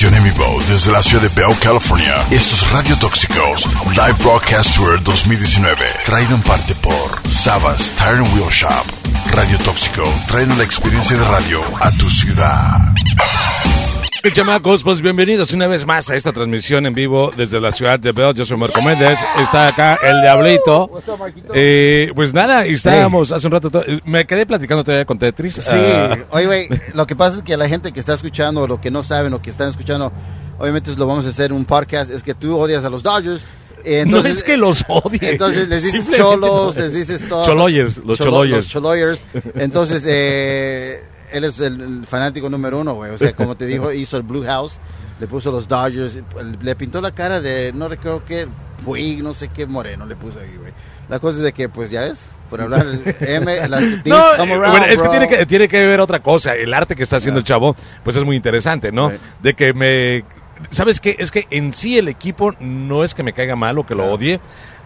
transmitiendo 0.00 0.16
en 0.16 0.34
vivo 0.34 0.62
desde 0.66 0.92
la 0.92 1.02
ciudad 1.02 1.22
de 1.22 1.28
Bell, 1.28 1.58
California. 1.58 2.14
Estos 2.30 2.70
Radio 2.70 2.96
Tóxicos 2.96 3.66
Live 3.90 4.14
Broadcast 4.22 4.74
Tour 4.74 5.02
2019, 5.02 5.76
traído 6.06 6.34
en 6.34 6.42
parte 6.42 6.74
por 6.76 7.30
Sabas 7.30 7.92
Tire 7.96 8.22
Wheel 8.22 8.50
Shop. 8.50 8.84
Radio 9.32 9.58
Tóxico, 9.58 10.02
trayendo 10.26 10.56
la 10.56 10.64
experiencia 10.64 11.16
de 11.16 11.24
radio 11.24 11.60
a 11.80 11.90
tu 11.92 12.08
ciudad. 12.10 12.94
¿Qué 14.22 14.30
chamacos? 14.30 14.82
Pues 14.84 15.00
bienvenidos 15.00 15.52
una 15.54 15.66
vez 15.66 15.86
más 15.86 16.10
a 16.10 16.16
esta 16.16 16.30
transmisión 16.32 16.84
en 16.84 16.92
vivo 16.92 17.30
desde 17.34 17.58
la 17.58 17.72
ciudad 17.72 17.98
de 17.98 18.12
Bell. 18.12 18.34
Yo 18.34 18.44
soy 18.44 18.58
Marco 18.58 18.82
Méndez. 18.82 19.18
Está 19.40 19.68
acá 19.68 19.98
el 20.02 20.20
Diablito. 20.20 20.90
Eh, 21.54 22.12
pues 22.14 22.34
nada, 22.34 22.66
estábamos 22.66 23.32
hace 23.32 23.46
un 23.46 23.52
rato. 23.52 23.70
to- 23.70 23.82
Me 24.04 24.26
quedé 24.26 24.44
platicando 24.44 24.84
todavía 24.84 25.06
con 25.06 25.18
Tetris. 25.18 25.54
Sí, 25.54 25.62
Ah, 25.72 26.18
oye, 26.32 26.46
güey, 26.46 26.68
lo 26.92 27.06
que 27.06 27.16
pasa 27.16 27.38
es 27.38 27.42
que 27.42 27.56
la 27.56 27.66
gente 27.66 27.92
que 27.92 28.00
está 28.00 28.12
escuchando, 28.12 28.66
lo 28.66 28.78
que 28.78 28.90
no 28.90 29.02
saben, 29.02 29.30
lo 29.32 29.40
que 29.40 29.50
están 29.50 29.70
escuchando, 29.70 30.12
obviamente 30.58 30.90
lo 30.98 31.06
vamos 31.06 31.24
a 31.24 31.30
hacer 31.30 31.50
un 31.52 31.64
podcast, 31.64 32.10
es 32.10 32.22
que 32.22 32.34
tú 32.34 32.56
odias 32.58 32.84
a 32.84 32.90
los 32.90 33.02
Dodgers. 33.02 33.46
eh, 33.82 34.04
no 34.04 34.18
entonces- 34.18 34.36
es 34.36 34.42
que 34.42 34.58
los 34.58 34.84
odie. 34.88 35.30
Entonces 35.30 35.66
les 35.66 35.82
dices 35.90 36.14
cholos, 36.14 36.76
no. 36.76 36.82
les 36.82 36.92
dices 36.92 37.26
todo. 37.26 37.46
Choloyers, 37.46 37.96
los 38.04 38.18
Cholo- 38.18 38.30
choloyers. 38.32 38.56
Los 38.64 38.68
choloyers. 38.68 39.24
Entonces, 39.54 40.04
eh, 40.06 41.02
él 41.32 41.44
es 41.44 41.60
el, 41.60 41.80
el 41.80 42.06
fanático 42.06 42.48
número 42.48 42.80
uno, 42.80 42.94
güey. 42.94 43.10
O 43.10 43.18
sea, 43.18 43.32
como 43.32 43.54
te 43.54 43.66
dijo, 43.66 43.92
hizo 43.92 44.16
el 44.16 44.22
Blue 44.22 44.44
House, 44.44 44.78
le 45.20 45.26
puso 45.26 45.50
los 45.50 45.68
Dodgers, 45.68 46.18
le 46.62 46.76
pintó 46.76 47.00
la 47.00 47.12
cara 47.12 47.40
de, 47.40 47.72
no 47.72 47.88
recuerdo 47.88 48.22
qué, 48.24 48.46
Puig, 48.84 49.22
no 49.22 49.34
sé 49.34 49.48
qué 49.48 49.66
moreno 49.66 50.06
le 50.06 50.16
puso 50.16 50.40
ahí, 50.40 50.56
güey. 50.58 50.72
La 51.08 51.18
cosa 51.18 51.38
es 51.38 51.44
de 51.44 51.52
que, 51.52 51.68
pues 51.68 51.90
ya 51.90 52.00
ves, 52.02 52.30
por 52.48 52.60
hablar, 52.62 52.86
M, 53.20 53.68
las 53.68 53.82
No, 54.04 54.22
come 54.36 54.52
eh, 54.52 54.56
around, 54.56 54.70
bueno, 54.70 54.86
es 54.86 55.02
que 55.02 55.08
tiene, 55.08 55.28
que 55.28 55.46
tiene 55.46 55.68
que 55.68 55.86
ver 55.86 56.00
otra 56.00 56.20
cosa. 56.20 56.54
El 56.54 56.72
arte 56.72 56.96
que 56.96 57.02
está 57.02 57.16
haciendo 57.16 57.40
el 57.40 57.44
chavo, 57.44 57.76
pues 58.02 58.16
es 58.16 58.24
muy 58.24 58.36
interesante, 58.36 58.92
¿no? 58.92 59.10
Right. 59.10 59.20
De 59.42 59.54
que 59.54 59.72
me... 59.72 60.24
¿Sabes 60.68 61.00
qué? 61.00 61.16
Es 61.18 61.30
que 61.30 61.46
en 61.50 61.72
sí 61.72 61.96
el 61.96 62.08
equipo 62.08 62.54
no 62.60 63.02
es 63.02 63.14
que 63.14 63.22
me 63.22 63.32
caiga 63.32 63.56
mal 63.56 63.78
o 63.78 63.86
que 63.86 63.94
lo 63.94 64.12
odie. 64.12 64.40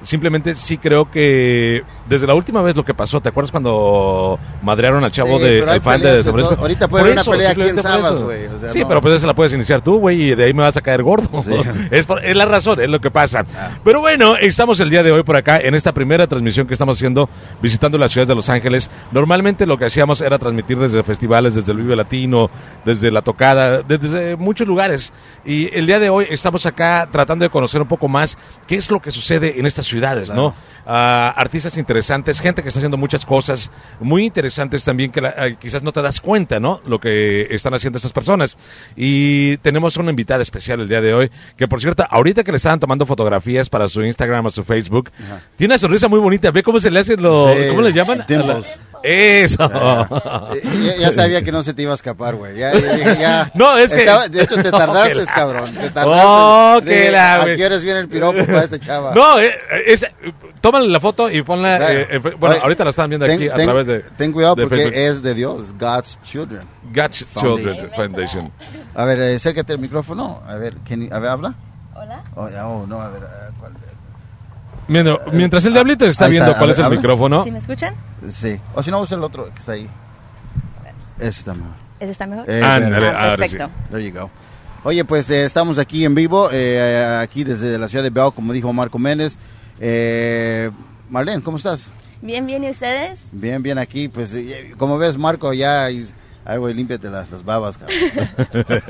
Simplemente 0.04 0.54
sí 0.54 0.78
creo 0.78 1.10
que 1.10 1.82
desde 2.08 2.26
la 2.26 2.34
última 2.34 2.62
vez 2.62 2.76
lo 2.76 2.84
que 2.84 2.94
pasó, 2.94 3.20
¿te 3.20 3.30
acuerdas 3.30 3.50
cuando 3.50 4.38
madrearon 4.62 5.02
al 5.02 5.10
chavo 5.10 5.38
Sí, 5.38 5.44
de, 5.44 5.62
al 5.62 5.80
fan 5.80 6.00
de 6.00 6.12
de 6.18 6.24
San 6.24 6.32
Francisco? 6.34 6.60
Ahorita 6.60 6.86
puede 6.88 7.02
Por 7.04 7.10
haber 7.12 7.22
una 7.22 7.30
pelea 7.32 7.50
aquí 7.50 7.62
en 7.62 7.82
Sabas, 7.82 8.12
eso. 8.12 8.24
güey, 8.24 8.46
o 8.46 8.60
sea, 8.60 8.70
sí, 8.70 8.80
no. 8.80 8.88
pero 8.88 9.00
pues 9.00 9.14
esa 9.14 9.26
la 9.26 9.34
puedes 9.34 9.52
iniciar 9.54 9.80
tú, 9.82 9.98
güey, 9.98 10.20
y 10.30 10.34
de 10.34 10.44
ahí 10.44 10.52
me 10.54 10.62
vas 10.62 10.76
a 10.76 10.82
caer 10.82 11.02
gordo. 11.02 11.42
Sí. 11.42 11.52
es, 11.90 12.06
por- 12.06 12.24
es 12.24 12.36
la 12.36 12.44
razón, 12.44 12.80
es 12.80 12.88
lo 12.90 13.00
que 13.00 13.10
pasa. 13.10 13.44
Ah. 13.56 13.70
Pero 13.82 14.00
bueno, 14.00 14.36
estamos 14.36 14.78
el 14.80 14.90
día 14.90 15.02
de 15.02 15.10
hoy 15.10 15.22
por 15.22 15.36
acá 15.36 15.58
en 15.58 15.74
esta 15.74 15.92
primera 15.92 16.26
transmisión 16.26 16.66
que 16.66 16.74
estamos 16.74 16.98
haciendo 16.98 17.28
visitando 17.62 17.96
la 17.98 18.08
ciudad 18.08 18.26
de 18.26 18.34
Los 18.34 18.48
Ángeles. 18.50 18.90
Normalmente 19.10 19.64
lo 19.66 19.78
que 19.78 19.86
hacíamos 19.86 20.20
era 20.20 20.38
transmitir 20.38 20.78
desde 20.78 21.02
festivales, 21.02 21.54
desde 21.54 21.72
el 21.72 21.78
Vive 21.78 21.96
Latino, 21.96 22.50
desde 22.84 23.10
la 23.10 23.22
tocada, 23.22 23.82
desde 23.82 24.36
muchos 24.36 24.66
lugares. 24.66 25.12
Y 25.46 25.74
el 25.76 25.86
día 25.86 25.98
de 25.98 26.10
hoy 26.10 26.26
estamos 26.30 26.66
acá 26.66 27.08
tratando 27.10 27.44
de 27.44 27.48
conocer 27.50 27.80
un 27.80 27.88
poco 27.88 28.06
más 28.08 28.36
qué 28.66 28.74
es 28.76 28.90
lo 28.90 29.00
que 29.00 29.10
sucede 29.10 29.58
en 29.58 29.64
estas 29.66 29.86
ciudades, 29.94 30.30
¿no? 30.30 30.54
Ah, 30.86 31.32
artistas 31.36 31.78
interesantes, 31.78 32.40
gente 32.40 32.62
que 32.62 32.68
está 32.68 32.78
haciendo 32.80 32.98
muchas 32.98 33.24
cosas 33.24 33.70
muy 34.00 34.24
interesantes 34.26 34.84
también 34.84 35.10
que 35.10 35.20
la- 35.22 35.34
eh, 35.46 35.56
quizás 35.58 35.82
no 35.82 35.92
te 35.92 36.02
das 36.02 36.20
cuenta, 36.20 36.60
¿no? 36.60 36.80
Lo 36.86 36.98
que 37.00 37.46
están 37.54 37.72
haciendo 37.74 37.96
estas 37.96 38.12
personas. 38.12 38.56
Y 38.96 39.56
tenemos 39.58 39.96
una 39.96 40.10
invitada 40.10 40.42
especial 40.42 40.80
el 40.80 40.88
día 40.88 41.00
de 41.00 41.14
hoy, 41.14 41.30
que 41.56 41.66
por 41.68 41.80
cierto, 41.80 42.04
ahorita 42.10 42.44
que 42.44 42.50
le 42.52 42.56
estaban 42.58 42.80
tomando 42.80 43.06
fotografías 43.06 43.70
para 43.70 43.88
su 43.88 44.02
Instagram 44.02 44.46
o 44.46 44.50
su 44.50 44.62
Facebook, 44.64 45.10
tiene 45.56 45.72
una 45.74 45.78
sonrisa 45.78 46.08
muy 46.08 46.18
bonita. 46.18 46.50
Ve 46.50 46.62
cómo 46.62 46.78
se 46.80 46.90
le 46.90 46.98
hacen 46.98 47.22
los, 47.22 47.54
Sí, 47.56 47.68
¿cómo 47.70 47.80
le 47.82 47.92
llaman? 47.92 48.24
dimples. 48.28 48.76
Eso. 49.06 49.70
Ya, 50.82 50.96
ya 50.98 51.12
sabía 51.12 51.42
que 51.42 51.52
no 51.52 51.62
se 51.62 51.74
te 51.74 51.82
iba 51.82 51.92
a 51.92 51.94
escapar, 51.94 52.34
güey. 52.36 52.56
Ya, 52.56 52.72
ya- 52.72 53.14
ya- 53.18 53.50
No, 53.54 53.76
es 53.76 53.92
que- 53.92 54.06
de 54.30 54.42
hecho, 54.42 54.56
te 54.56 54.70
tardaste, 54.70 55.24
cabrón. 55.26 55.74
Te 55.74 55.90
tardaste. 55.90 56.22
Oh, 56.26 56.80
De- 56.82 56.90
que 56.90 57.10
la- 57.10 57.42
¿A 57.42 57.44
qué 57.56 57.66
horas 57.66 57.82
viene 57.82 58.00
el 58.00 58.08
piropo 58.08 58.44
para 58.46 58.64
esta 58.64 58.78
chava? 58.78 59.12
No, 59.14 59.38
eh, 59.38 59.52
es, 59.86 60.06
tómale 60.62 60.88
la 60.88 61.00
foto 61.00 61.30
y 61.30 61.42
ponla. 61.42 61.92
Eh, 61.92 62.18
bueno, 62.18 62.54
Oye, 62.54 62.62
ahorita 62.62 62.84
la 62.84 62.90
están 62.90 63.10
viendo 63.10 63.26
ten- 63.26 63.36
aquí 63.36 63.48
a 63.48 63.54
ten- 63.54 63.66
través 63.66 63.86
de. 63.86 64.00
Ten 64.16 64.32
cuidado 64.32 64.54
de 64.54 64.62
porque 64.62 64.76
Facebook. 64.84 64.98
es 64.98 65.22
de 65.22 65.34
Dios, 65.34 65.74
God's 65.78 66.18
children. 66.22 66.62
God's 66.94 67.24
Foundation. 67.26 67.56
Children's 67.76 67.96
Foundation. 67.96 68.52
A 68.94 69.04
ver, 69.04 69.20
eh, 69.20 69.34
acércate 69.34 69.72
al 69.74 69.78
micrófono. 69.80 70.42
A 70.48 70.54
ver, 70.54 70.76
can 70.88 71.02
you- 71.02 71.14
a 71.14 71.18
ver, 71.18 71.30
habla. 71.30 71.54
Hola. 71.94 72.24
Oh, 72.36 72.48
ya, 72.48 72.66
oh, 72.66 72.86
no, 72.86 73.00
a 73.02 73.08
ver, 73.10 73.20
¿cuál? 73.60 73.72
Mientras, 74.88 75.18
mientras 75.32 75.64
el 75.64 75.72
diablito 75.72 76.04
está 76.06 76.26
Ahí 76.26 76.32
viendo 76.32 76.50
está, 76.50 76.58
cuál 76.58 76.70
es 76.70 76.78
el 76.78 76.84
habla. 76.84 76.96
micrófono. 76.96 77.44
¿Sí 77.44 77.50
me 77.52 77.58
escuchan? 77.58 77.94
Sí. 78.28 78.58
O 78.74 78.82
si 78.82 78.90
no, 78.90 79.00
usa 79.00 79.16
el 79.16 79.22
otro 79.24 79.46
que 79.52 79.58
está 79.60 79.72
ahí. 79.72 79.88
Ese 81.18 81.28
está 81.28 81.54
mejor. 81.54 81.72
¿Ese 82.00 82.10
está 82.12 82.26
mejor? 82.26 82.44
Eh, 82.50 82.62
Ándale, 82.62 83.08
Ah, 83.08 83.30
sí. 83.32 83.36
perfecto. 83.40 83.70
There 83.90 84.04
you 84.04 84.12
go. 84.12 84.30
Oye, 84.82 85.04
pues 85.04 85.30
eh, 85.30 85.44
estamos 85.44 85.78
aquí 85.78 86.04
en 86.04 86.14
vivo, 86.14 86.50
eh, 86.52 87.18
aquí 87.22 87.44
desde 87.44 87.78
la 87.78 87.88
ciudad 87.88 88.04
de 88.04 88.10
Bell, 88.10 88.32
como 88.34 88.52
dijo 88.52 88.72
Marco 88.72 88.98
Méndez. 88.98 89.38
Eh, 89.80 90.70
Marlene, 91.08 91.42
¿cómo 91.42 91.56
estás? 91.56 91.88
Bien, 92.20 92.44
bien, 92.46 92.64
¿y 92.64 92.70
ustedes? 92.70 93.20
Bien, 93.32 93.62
bien 93.62 93.78
aquí. 93.78 94.08
Pues 94.08 94.34
eh, 94.34 94.74
como 94.76 94.98
ves, 94.98 95.16
Marco, 95.16 95.52
ya... 95.52 95.90
is- 95.90 96.14
Ay, 96.46 96.58
güey, 96.58 96.74
límpiate 96.74 97.08
las, 97.08 97.30
las 97.30 97.42
babas, 97.42 97.78
cabrón. 97.78 97.98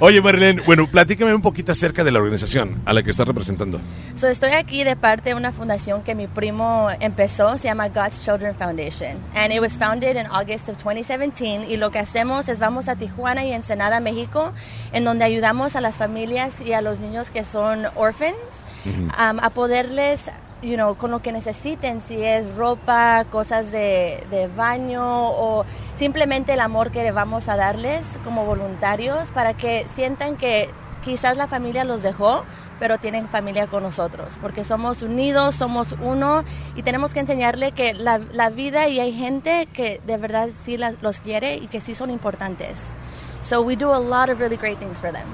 Oye, 0.00 0.20
Marilyn, 0.20 0.60
bueno, 0.66 0.86
platícame 0.86 1.34
un 1.34 1.40
poquito 1.40 1.72
acerca 1.72 2.04
de 2.04 2.10
la 2.10 2.18
organización 2.18 2.82
a 2.84 2.92
la 2.92 3.02
que 3.02 3.10
estás 3.10 3.26
representando. 3.26 3.80
So, 4.16 4.28
estoy 4.28 4.50
aquí 4.50 4.84
de 4.84 4.96
parte 4.96 5.30
de 5.30 5.34
una 5.34 5.52
fundación 5.52 6.02
que 6.02 6.14
mi 6.14 6.26
primo 6.26 6.88
empezó, 7.00 7.56
se 7.56 7.64
llama 7.64 7.88
God's 7.88 8.22
Children 8.22 8.54
Foundation. 8.54 9.16
And 9.34 9.50
it 9.50 9.60
was 9.60 9.78
founded 9.78 10.16
in 10.16 10.26
August 10.26 10.68
of 10.68 10.76
2017 10.76 11.72
y 11.72 11.78
lo 11.78 11.90
que 11.90 12.00
hacemos 12.00 12.50
es 12.50 12.60
vamos 12.60 12.88
a 12.88 12.96
Tijuana 12.96 13.46
y 13.46 13.52
Ensenada, 13.52 14.00
México, 14.00 14.52
en 14.92 15.04
donde 15.04 15.24
ayudamos 15.24 15.74
a 15.74 15.80
las 15.80 15.96
familias 15.96 16.60
y 16.60 16.74
a 16.74 16.82
los 16.82 16.98
niños 16.98 17.30
que 17.30 17.44
son 17.44 17.86
orphans 17.94 18.36
um, 18.84 19.40
a 19.40 19.50
poderles 19.50 20.20
you 20.64 20.74
know, 20.76 20.96
con 20.96 21.10
lo 21.10 21.20
que 21.22 21.30
necesiten, 21.32 22.00
si 22.00 22.22
es 22.24 22.54
ropa, 22.56 23.24
cosas 23.30 23.70
de, 23.70 24.24
de 24.30 24.48
baño 24.48 25.02
o 25.28 25.64
simplemente 25.96 26.54
el 26.54 26.60
amor 26.60 26.90
que 26.90 27.10
vamos 27.12 27.48
a 27.48 27.56
darles 27.56 28.04
como 28.24 28.44
voluntarios 28.44 29.28
para 29.30 29.54
que 29.54 29.86
sientan 29.94 30.36
que 30.36 30.68
quizás 31.04 31.36
la 31.36 31.46
familia 31.46 31.84
los 31.84 32.02
dejó, 32.02 32.44
pero 32.80 32.98
tienen 32.98 33.28
familia 33.28 33.66
con 33.66 33.82
nosotros, 33.82 34.36
porque 34.40 34.64
somos 34.64 35.02
unidos, 35.02 35.54
somos 35.54 35.94
uno 36.02 36.44
y 36.74 36.82
tenemos 36.82 37.12
que 37.12 37.20
enseñarle 37.20 37.72
que 37.72 37.92
la, 37.94 38.18
la 38.32 38.48
vida 38.48 38.88
y 38.88 39.00
hay 39.00 39.12
gente 39.12 39.68
que 39.72 40.00
de 40.06 40.16
verdad 40.16 40.48
sí 40.64 40.76
las- 40.78 41.00
los 41.02 41.20
quiere 41.20 41.56
y 41.56 41.66
que 41.68 41.80
sí 41.80 41.94
son 41.94 42.10
importantes. 42.10 42.90
So 43.42 43.60
we 43.60 43.76
do 43.76 43.92
a 43.92 43.98
lot 44.00 44.30
of 44.30 44.40
really 44.40 44.56
great 44.56 44.78
things 44.78 44.98
for 44.98 45.12
them. 45.12 45.26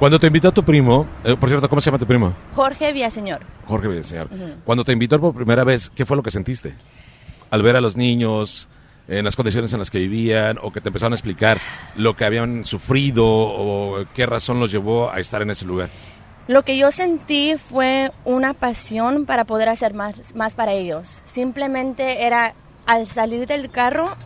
Cuando 0.00 0.18
te 0.18 0.28
invitó 0.28 0.50
tu 0.50 0.64
primo, 0.64 1.06
eh, 1.24 1.36
por 1.36 1.50
cierto, 1.50 1.68
¿cómo 1.68 1.82
se 1.82 1.90
llama 1.90 1.98
tu 1.98 2.06
primo? 2.06 2.32
Jorge 2.54 2.90
Villaseñor. 2.90 3.42
Jorge 3.66 3.86
Villaseñor. 3.86 4.30
Cuando 4.64 4.82
te 4.82 4.92
invitó 4.92 5.20
por 5.20 5.34
primera 5.34 5.62
vez, 5.62 5.90
¿qué 5.94 6.06
fue 6.06 6.16
lo 6.16 6.22
que 6.22 6.30
sentiste? 6.30 6.74
Al 7.50 7.62
ver 7.62 7.76
a 7.76 7.82
los 7.82 7.98
niños, 7.98 8.66
en 9.08 9.26
las 9.26 9.36
condiciones 9.36 9.74
en 9.74 9.78
las 9.78 9.90
que 9.90 9.98
vivían, 9.98 10.56
o 10.62 10.72
que 10.72 10.80
te 10.80 10.88
empezaron 10.88 11.12
a 11.12 11.16
explicar 11.16 11.60
lo 11.96 12.16
que 12.16 12.24
habían 12.24 12.64
sufrido, 12.64 13.26
o 13.26 14.06
qué 14.14 14.24
razón 14.24 14.58
los 14.58 14.72
llevó 14.72 15.10
a 15.10 15.20
estar 15.20 15.42
en 15.42 15.50
ese 15.50 15.66
lugar. 15.66 15.90
Lo 16.48 16.62
que 16.62 16.78
yo 16.78 16.90
sentí 16.92 17.56
fue 17.58 18.10
una 18.24 18.54
pasión 18.54 19.26
para 19.26 19.44
poder 19.44 19.68
hacer 19.68 19.92
más, 19.92 20.34
más 20.34 20.54
para 20.54 20.72
ellos. 20.72 21.20
Simplemente 21.26 22.24
era 22.24 22.54
al 22.86 23.06
salir 23.06 23.46
del 23.46 23.70
carro, 23.70 24.16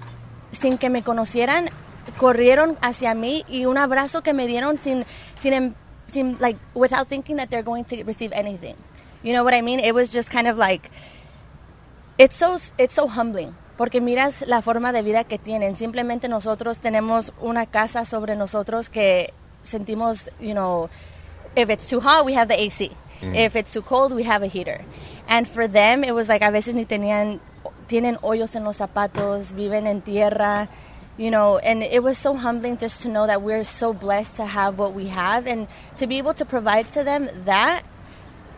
sin 0.52 0.78
que 0.78 0.88
me 0.88 1.02
conocieran, 1.02 1.70
corrieron 2.18 2.76
hacia 2.80 3.14
mí 3.14 3.44
y 3.48 3.66
un 3.66 3.78
abrazo 3.78 4.22
que 4.22 4.32
me 4.32 4.46
dieron 4.46 4.78
sin, 4.78 5.04
sin, 5.38 5.52
em- 5.52 5.74
sin 6.12 6.36
like, 6.40 6.58
without 6.74 7.08
thinking 7.08 7.36
that 7.36 7.48
they're 7.48 7.62
going 7.64 7.84
to 7.84 8.02
receive 8.04 8.32
anything. 8.32 8.76
You 9.22 9.32
know 9.32 9.44
what 9.44 9.54
I 9.54 9.62
mean? 9.62 9.80
It 9.80 9.94
was 9.94 10.12
just 10.12 10.30
kind 10.30 10.46
of 10.46 10.58
like, 10.58 10.90
it's 12.18 12.36
so, 12.36 12.58
it's 12.78 12.94
so 12.94 13.08
humbling. 13.08 13.54
Porque 13.76 14.00
miras 14.00 14.46
la 14.46 14.60
forma 14.60 14.92
de 14.92 15.02
vida 15.02 15.24
que 15.24 15.38
tienen. 15.38 15.76
Simplemente 15.76 16.28
nosotros 16.28 16.78
tenemos 16.78 17.32
una 17.40 17.66
casa 17.66 18.04
sobre 18.04 18.36
nosotros 18.36 18.88
que 18.88 19.32
sentimos, 19.64 20.30
you 20.38 20.54
know, 20.54 20.88
if 21.56 21.70
it's 21.70 21.86
too 21.88 22.00
hot, 22.00 22.24
we 22.24 22.34
have 22.34 22.48
the 22.48 22.54
AC. 22.60 22.92
If 23.22 23.56
it's 23.56 23.72
too 23.72 23.80
cold, 23.80 24.12
we 24.12 24.22
have 24.24 24.42
a 24.42 24.48
heater. 24.48 24.82
And 25.26 25.48
for 25.48 25.66
them, 25.66 26.04
it 26.04 26.12
was 26.12 26.28
like 26.28 26.42
a 26.42 26.50
veces 26.50 26.74
ni 26.74 26.84
tenían, 26.84 27.40
tienen 27.86 28.18
hoyos 28.20 28.54
en 28.54 28.64
los 28.64 28.76
zapatos, 28.76 29.54
viven 29.54 29.86
en 29.86 30.02
tierra, 30.02 30.68
you 31.16 31.30
know, 31.30 31.58
and 31.58 31.82
it 31.82 32.02
was 32.02 32.18
so 32.18 32.34
humbling 32.34 32.76
just 32.76 33.02
to 33.02 33.08
know 33.08 33.26
that 33.26 33.42
we're 33.42 33.64
so 33.64 33.92
blessed 33.92 34.36
to 34.36 34.46
have 34.46 34.78
what 34.78 34.94
we 34.94 35.06
have 35.08 35.46
and 35.46 35.68
to 35.98 36.06
be 36.06 36.18
able 36.18 36.34
to 36.34 36.44
provide 36.44 36.90
to 36.92 37.04
them 37.04 37.28
that. 37.44 37.84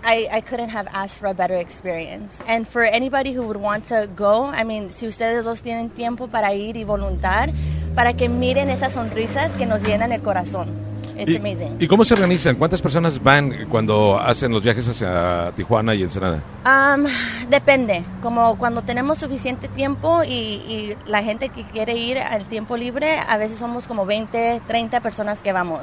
I, 0.05 0.29
I 0.31 0.41
couldn't 0.41 0.69
have 0.69 0.87
asked 0.93 1.19
for 1.19 1.26
a 1.26 1.35
better 1.35 1.56
experience. 1.56 2.41
And 2.47 2.69
for 2.69 2.85
anybody 2.85 3.32
who 3.32 3.43
would 3.49 3.56
want 3.56 3.87
to 3.87 4.08
go, 4.14 4.44
I 4.44 4.62
mean, 4.62 4.91
si 4.91 5.08
ustedes 5.08 5.47
los 5.47 5.62
tienen 5.62 5.91
tiempo 5.91 6.29
para 6.29 6.55
ir 6.55 6.76
y 6.76 6.85
voluntar, 6.85 7.53
para 7.97 8.12
que 8.12 8.29
miren 8.29 8.70
esas 8.70 8.93
sonrisas 8.93 9.56
que 9.56 9.67
nos 9.67 9.82
llenan 9.82 10.12
el 10.12 10.23
corazón. 10.23 10.86
It's 11.19 11.33
¿Y, 11.33 11.37
amazing. 11.37 11.77
¿Y 11.81 11.87
cómo 11.89 12.05
se 12.05 12.15
organizan? 12.15 12.57
¿Cuántas 12.57 12.83
personas 12.83 13.23
van 13.23 13.67
cuando 13.71 14.19
hacen 14.19 14.53
los 14.53 14.63
viajes 14.63 14.87
hacia 14.89 15.51
Tijuana 15.57 15.95
y 15.95 16.03
Ensenada? 16.03 16.41
Um, 16.65 17.05
depende, 17.49 18.05
como 18.23 18.57
cuando 18.59 18.83
tenemos 18.83 19.19
suficiente 19.19 19.69
tiempo 19.69 20.23
y, 20.25 20.31
y 20.31 20.97
la 21.07 21.23
gente 21.23 21.49
que 21.49 21.63
quiere 21.65 21.97
ir 21.97 22.19
al 22.19 22.47
tiempo 22.47 22.77
libre, 22.77 23.19
a 23.19 23.37
veces 23.39 23.59
somos 23.59 23.87
como 23.87 24.05
20, 24.07 24.61
30 24.67 25.01
personas 25.01 25.41
que 25.43 25.53
vamos. 25.53 25.83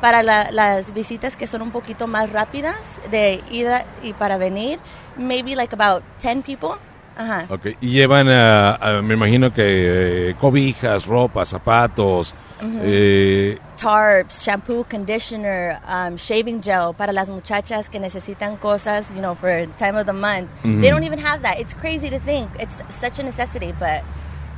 Para 0.00 0.22
la- 0.22 0.50
las 0.50 0.92
visitas 0.94 1.36
que 1.36 1.46
son 1.46 1.62
un 1.62 1.70
poquito 1.70 2.06
más 2.06 2.30
rápidas 2.32 2.76
de 3.10 3.40
ida 3.50 3.84
y 4.02 4.14
para 4.14 4.36
venir, 4.36 4.78
maybe 5.16 5.54
like 5.54 5.74
about 5.78 6.02
10 6.20 6.42
people. 6.44 6.70
Ajá. 7.16 7.46
Ok, 7.48 7.76
y 7.80 7.90
llevan, 7.90 8.26
me 9.06 9.14
imagino 9.14 9.52
que 9.52 10.30
eh, 10.30 10.34
cobijas, 10.40 11.06
ropa, 11.06 11.44
zapatos, 11.44 12.34
eh, 12.82 13.58
tarps, 13.76 14.42
shampoo, 14.42 14.84
conditioner, 14.84 15.78
um, 15.86 16.16
shaving 16.16 16.62
gel 16.62 16.94
para 16.96 17.12
las 17.12 17.28
muchachas 17.28 17.88
que 17.90 17.98
necesitan 17.98 18.56
cosas, 18.56 19.10
you 19.14 19.20
know, 19.20 19.34
for 19.34 19.66
time 19.78 19.96
of 19.96 20.06
the 20.06 20.12
month. 20.12 20.48
They 20.62 20.88
don't 20.88 21.04
even 21.04 21.18
have 21.18 21.42
that. 21.42 21.58
It's 21.58 21.74
crazy 21.74 22.08
to 22.10 22.18
think. 22.20 22.48
It's 22.58 22.80
such 22.88 23.18
a 23.18 23.22
necessity, 23.22 23.72
but 23.78 24.02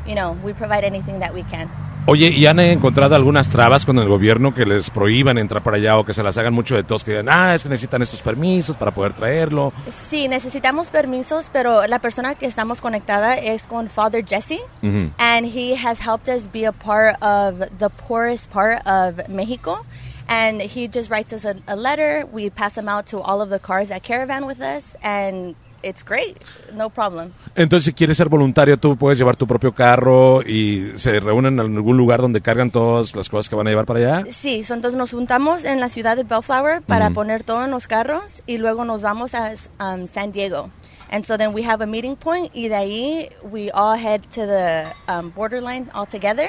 you 0.06 0.14
know, 0.14 0.32
we 0.44 0.52
provide 0.52 0.84
anything 0.84 1.20
that 1.20 1.34
we 1.34 1.42
can. 1.44 1.70
Oye, 2.06 2.28
¿y 2.28 2.44
han 2.44 2.60
encontrado 2.60 3.14
algunas 3.14 3.48
trabas 3.48 3.86
con 3.86 3.98
el 3.98 4.06
gobierno 4.06 4.54
que 4.54 4.66
les 4.66 4.90
prohíban 4.90 5.38
entrar 5.38 5.62
para 5.62 5.78
allá 5.78 5.96
o 5.96 6.04
que 6.04 6.12
se 6.12 6.22
las 6.22 6.36
hagan 6.36 6.52
mucho 6.52 6.76
de 6.76 6.84
tos? 6.84 7.02
Que 7.02 7.12
digan, 7.12 7.30
ah, 7.30 7.54
es 7.54 7.62
que 7.62 7.70
necesitan 7.70 8.02
estos 8.02 8.20
permisos 8.20 8.76
para 8.76 8.90
poder 8.90 9.14
traerlo. 9.14 9.72
Sí, 9.90 10.28
necesitamos 10.28 10.88
permisos, 10.88 11.48
pero 11.50 11.86
la 11.86 12.00
persona 12.00 12.34
que 12.34 12.44
estamos 12.44 12.82
conectada 12.82 13.36
es 13.36 13.62
con 13.62 13.88
Father 13.88 14.22
Jesse, 14.22 14.60
and 14.82 15.46
he 15.46 15.74
has 15.74 15.98
helped 15.98 16.28
us 16.28 16.46
be 16.52 16.66
a 16.66 16.72
part 16.72 17.16
of 17.22 17.60
the 17.78 17.88
poorest 17.88 18.50
part 18.50 18.86
of 18.86 19.26
Mexico. 19.30 19.86
And 20.26 20.60
he 20.60 20.88
just 20.88 21.10
writes 21.10 21.32
us 21.32 21.44
a, 21.44 21.56
a 21.66 21.76
letter. 21.76 22.26
We 22.32 22.48
pass 22.48 22.74
them 22.74 22.88
out 22.88 23.06
to 23.08 23.20
all 23.20 23.42
of 23.42 23.50
the 23.50 23.58
cars 23.58 23.88
that 23.88 24.02
caravan 24.02 24.46
with 24.46 24.60
us, 24.60 24.96
and 25.02 25.54
it's 25.84 26.04
great. 26.04 26.36
No 26.74 26.90
problem. 26.90 27.30
Entonces, 27.54 27.84
si 27.86 27.92
quieres 27.92 28.16
ser 28.16 28.28
voluntario, 28.28 28.76
tú 28.78 28.96
puedes 28.96 29.18
llevar 29.18 29.36
tu 29.36 29.46
propio 29.46 29.72
carro 29.72 30.42
y 30.42 30.92
se 30.96 31.20
reúnen 31.20 31.58
en 31.58 31.76
algún 31.76 31.96
lugar 31.96 32.20
donde 32.20 32.40
cargan 32.40 32.70
todas 32.70 33.14
las 33.14 33.28
cosas 33.28 33.48
que 33.48 33.56
van 33.56 33.66
a 33.66 33.70
llevar 33.70 33.86
para 33.86 34.00
allá. 34.00 34.32
Sí, 34.32 34.62
so 34.62 34.74
entonces 34.74 34.98
nos 34.98 35.10
juntamos 35.10 35.64
en 35.64 35.80
la 35.80 35.88
ciudad 35.88 36.16
de 36.16 36.24
Bellflower 36.24 36.82
para 36.82 37.10
poner 37.10 37.44
todo 37.44 37.64
en 37.64 37.70
los 37.70 37.86
carros 37.86 38.42
y 38.46 38.58
luego 38.58 38.84
nos 38.84 39.02
vamos 39.02 39.34
a 39.34 39.52
um, 39.80 40.06
San 40.06 40.32
Diego. 40.32 40.70
And 41.10 41.24
so 41.24 41.36
then 41.36 41.54
we 41.54 41.62
have 41.62 41.82
a 41.82 41.86
meeting 41.86 42.16
point 42.16 42.50
y 42.54 42.68
de 42.68 42.74
ahí 42.74 43.28
we 43.42 43.70
all 43.70 43.96
head 43.96 44.22
to 44.34 44.46
the 44.46 44.86
um, 45.06 45.30
borderline 45.30 45.88
all 45.94 46.06
together 46.06 46.48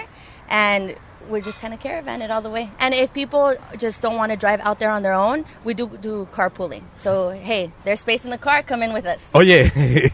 and 0.50 0.96
we're 1.30 1.42
just 1.42 1.60
kind 1.62 1.74
of 1.74 1.80
caravan 1.80 2.22
it 2.22 2.30
all 2.32 2.42
the 2.42 2.50
way. 2.50 2.70
And 2.80 2.94
if 2.94 3.12
people 3.14 3.56
just 3.78 4.02
don't 4.02 4.16
want 4.18 4.32
to 4.32 4.38
drive 4.38 4.60
out 4.64 4.80
there 4.80 4.90
on 4.92 5.02
their 5.04 5.14
own, 5.16 5.46
we 5.64 5.74
do 5.74 5.88
do 6.02 6.28
carpooling. 6.32 6.84
So 6.98 7.30
hey, 7.32 7.72
there's 7.84 8.00
space 8.02 8.24
in 8.26 8.32
the 8.32 8.38
car, 8.38 8.64
come 8.64 8.84
in 8.84 8.94
with 8.94 9.06
us. 9.06 9.30
Oye, 9.34 9.72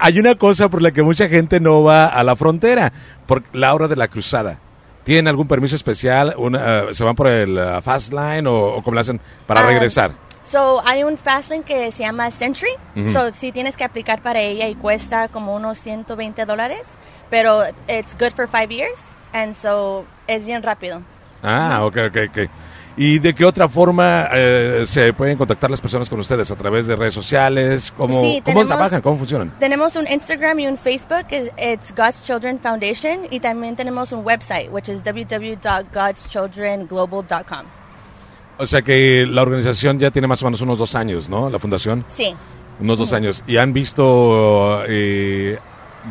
hay 0.00 0.18
una 0.18 0.34
cosa 0.36 0.68
por 0.68 0.82
la 0.82 0.90
que 0.90 1.02
mucha 1.02 1.28
gente 1.28 1.60
no 1.60 1.82
va 1.82 2.06
a 2.06 2.22
la 2.24 2.36
frontera, 2.36 2.92
por 3.26 3.42
la 3.52 3.74
hora 3.74 3.88
de 3.88 3.96
la 3.96 4.08
cruzada. 4.08 4.58
¿Tienen 5.04 5.28
algún 5.28 5.48
permiso 5.48 5.76
especial? 5.76 6.34
Una, 6.36 6.80
eh, 6.90 6.94
¿Se 6.94 7.02
van 7.04 7.14
por 7.16 7.26
el 7.28 7.56
uh, 7.56 7.80
fast 7.80 8.12
line 8.12 8.46
o, 8.46 8.76
o 8.76 8.82
cómo 8.82 8.94
lo 8.96 9.00
hacen 9.00 9.20
para 9.46 9.60
Ah, 9.62 9.66
regresar? 9.66 10.12
So, 10.44 10.82
hay 10.84 11.04
un 11.04 11.16
Fastlane 11.16 11.62
que 11.62 11.92
se 11.92 12.02
llama 12.02 12.28
Century. 12.32 12.72
So, 13.12 13.30
sí 13.32 13.52
tienes 13.52 13.76
que 13.76 13.84
aplicar 13.84 14.20
para 14.20 14.40
ella 14.40 14.66
y 14.66 14.74
cuesta 14.74 15.28
como 15.28 15.54
unos 15.54 15.78
120 15.78 16.44
dólares. 16.44 16.88
Pero 17.30 17.62
it's 17.88 18.16
good 18.18 18.32
for 18.32 18.48
five 18.48 18.68
years. 18.72 18.98
And 19.32 19.54
so, 19.54 20.04
es 20.26 20.44
bien 20.44 20.62
rápido. 20.62 21.00
Ah, 21.42 21.84
ok, 21.84 21.96
ok, 22.08 22.16
ok. 22.30 22.38
¿Y 22.96 23.18
de 23.20 23.32
qué 23.34 23.44
otra 23.46 23.66
forma 23.68 24.28
eh, 24.32 24.82
se 24.84 25.12
pueden 25.14 25.38
contactar 25.38 25.70
las 25.70 25.80
personas 25.80 26.10
con 26.10 26.20
ustedes? 26.20 26.50
¿A 26.50 26.56
través 26.56 26.86
de 26.86 26.96
redes 26.96 27.14
sociales? 27.14 27.90
¿Cómo, 27.96 28.20
Sí, 28.20 28.42
¿cómo 28.44 28.46
tenemos- 28.60 28.66
trabajan? 28.66 29.00
¿Cómo 29.00 29.16
funcionan? 29.16 29.54
Tenemos 29.58 29.96
un 29.96 30.06
Instagram 30.06 30.58
y 30.58 30.66
un 30.66 30.76
Facebook. 30.76 31.24
es- 31.30 31.50
It's 31.56 31.94
God's 31.96 32.22
Children 32.24 32.60
Foundation. 32.60 33.20
Y 33.30 33.40
también 33.40 33.74
tenemos 33.76 34.12
un 34.12 34.22
website, 34.26 34.68
which 34.70 34.90
is 34.90 35.02
www.godschildrenglobal.com. 35.02 37.64
O 38.58 38.66
sea 38.66 38.82
que 38.82 39.24
la 39.26 39.42
organización 39.42 39.98
ya 39.98 40.10
tiene 40.10 40.28
más 40.28 40.42
o 40.42 40.46
menos 40.46 40.60
unos 40.60 40.78
dos 40.78 40.94
años, 40.94 41.28
¿no? 41.28 41.48
La 41.48 41.58
fundación, 41.58 42.04
Sí. 42.14 42.34
unos 42.80 42.98
dos 42.98 43.12
años. 43.14 43.42
¿Y 43.46 43.56
han 43.56 43.72
visto 43.72 44.82
eh, 44.86 45.58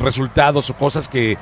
resultados 0.00 0.68
o 0.70 0.74
cosas 0.74 1.08
que 1.08 1.36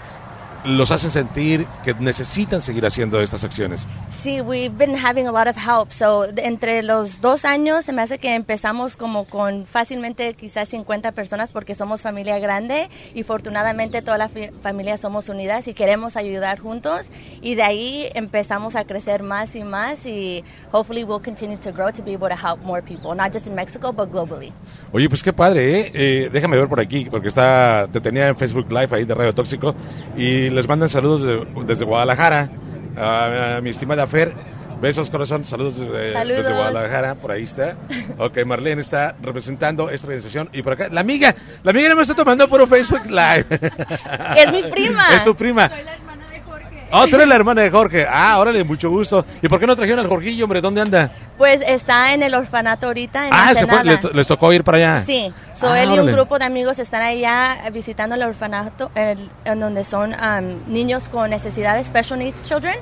los 0.65 0.91
hacen 0.91 1.11
sentir 1.11 1.67
que 1.85 1.95
necesitan 1.95 2.63
seguir 2.63 2.85
haciendo 2.87 3.21
estas 3.21 3.45
acciones? 3.45 3.87
Sí, 4.23 4.41
we've 4.41 4.77
been 4.77 4.97
having 4.97 5.27
a 5.27 5.33
lot 5.33 5.47
of 5.47 5.57
help. 5.57 5.93
So, 5.93 6.27
entre 6.37 6.83
los 6.83 7.21
dos 7.21 7.45
años 7.45 7.85
se 7.85 7.93
me 7.93 8.03
hace 8.03 8.19
que 8.19 8.35
empezamos 8.35 8.97
como 8.97 9.25
con 9.25 9.67
fácilmente 9.67 10.35
quizás 10.35 10.69
50 10.69 11.13
personas 11.13 11.53
porque 11.53 11.75
somos 11.75 12.03
familia 12.03 12.39
grande 12.39 12.89
y 13.15 13.23
afortunadamente 13.23 14.03
toda 14.03 14.19
la 14.19 14.31
familia 14.63 14.97
somos 14.97 15.29
unidas 15.29 15.69
y 15.69 15.75
queremos 15.75 16.17
ayudar 16.17 16.59
juntos. 16.59 17.11
Y 17.41 17.55
de 17.55 17.63
ahí 17.63 18.09
empezamos 18.15 18.77
a 18.77 18.85
crecer 18.85 19.23
más 19.23 19.55
y 19.57 19.65
más 19.65 20.05
y 20.07 20.45
hopefully 20.73 21.05
we'll 21.05 21.23
continue 21.23 21.57
to 21.57 21.73
grow 21.73 21.93
to 21.93 22.03
be 22.03 22.15
able 22.15 22.29
to 22.29 22.35
help 22.35 22.61
more 22.65 22.83
people, 22.83 23.15
not 23.15 23.33
just 23.33 23.47
in 23.47 23.55
Mexico, 23.55 23.93
but 23.93 24.11
globally. 24.11 24.53
Oye, 24.93 25.09
pues 25.09 25.23
qué 25.23 25.33
padre, 25.33 25.81
¿eh? 25.81 25.93
Eh, 25.95 26.31
déjame 26.33 26.57
ver 26.57 26.69
por 26.69 26.81
aquí, 26.81 27.07
porque 27.11 27.29
está, 27.29 27.87
te 27.93 28.01
tenía 28.01 28.29
en 28.29 28.37
Facebook 28.37 28.71
Live 28.71 28.89
ahí 28.97 29.05
de 29.05 29.15
Radio 29.15 29.33
Tóxico 29.33 29.75
y 30.17 30.48
les 30.51 30.69
mandan 30.69 30.89
saludos 30.89 31.23
de- 31.23 31.47
desde 31.67 31.85
Guadalajara 31.85 32.51
a, 32.97 33.57
a 33.57 33.61
mi 33.61 33.71
estimada 33.71 34.07
Fer. 34.07 34.33
Besos, 34.81 35.11
corazón, 35.11 35.45
saludos, 35.45 35.81
de- 35.81 36.13
Saludos. 36.13 36.37
desde 36.45 36.53
Guadalajara, 36.55 37.15
por 37.17 37.33
ahí 37.33 37.43
está. 37.43 37.77
Ok, 38.17 38.39
Marlene 38.47 38.81
está 38.81 39.17
representando 39.21 39.91
esta 39.91 40.07
organización 40.07 40.49
y 40.53 40.63
por 40.63 40.75
acá, 40.75 40.89
la 40.89 41.01
amiga, 41.01 41.35
la 41.65 41.73
amiga 41.73 41.89
no 41.89 41.97
me 41.97 42.03
está 42.03 42.15
tomando 42.15 42.47
puro 42.49 42.65
Facebook 42.67 43.07
Live. 43.07 43.47
Es 44.37 44.53
mi 44.53 44.63
prima. 44.71 45.17
Es 45.17 45.25
tu 45.25 45.35
prima. 45.35 45.69
Soy 45.69 45.83
la 45.85 45.93
hermana 45.95 46.25
de 46.31 46.41
Jorge. 46.43 46.89
Oh, 46.93 47.07
tú 47.09 47.17
eres 47.17 47.29
la 47.29 47.35
hermana 47.35 47.63
de 47.63 47.71
Jorge. 47.73 48.07
Ah, 48.09 48.39
órale, 48.39 48.63
mucho 48.63 48.89
gusto. 48.89 49.27
¿Y 49.43 49.49
por 49.49 49.59
qué 49.59 49.67
no 49.67 49.75
trajeron 49.75 49.99
al 49.99 50.07
Jorgillo, 50.09 50.45
hombre? 50.45 50.61
¿Dónde 50.61 50.81
anda? 50.81 51.11
Pues 51.37 51.61
está 51.67 52.15
en 52.15 52.23
el 52.23 52.33
orfanato 52.35 52.87
ahorita 52.87 53.27
en 53.27 53.35
Ah, 53.35 53.49
se 53.55 53.67
fue, 53.67 53.79
Ensenada. 53.79 53.83
le 53.85 53.97
to- 53.99 54.11
les 54.13 54.27
tocó 54.29 54.53
ir 54.53 54.63
para 54.63 54.77
allá. 54.79 55.03
Sí, 55.05 55.33
so 55.59 55.69
Ah, 55.71 55.83
él 55.83 55.89
y 55.89 55.93
un 55.95 55.99
órale. 56.01 56.13
grupo 56.13 56.39
de 56.39 56.45
amigos 56.45 56.79
están 56.79 57.03
allá 57.03 57.59
visitando 57.73 58.15
el 58.15 58.23
orfanato 58.23 58.91
el- 58.95 59.29
en 59.45 59.61
donde 59.61 59.85
son 59.85 60.13
um, 60.15 60.73
niños 60.73 61.09
con 61.09 61.31
necesidades, 61.31 61.87
special 61.87 62.19
needs 62.19 62.43
children. 62.45 62.77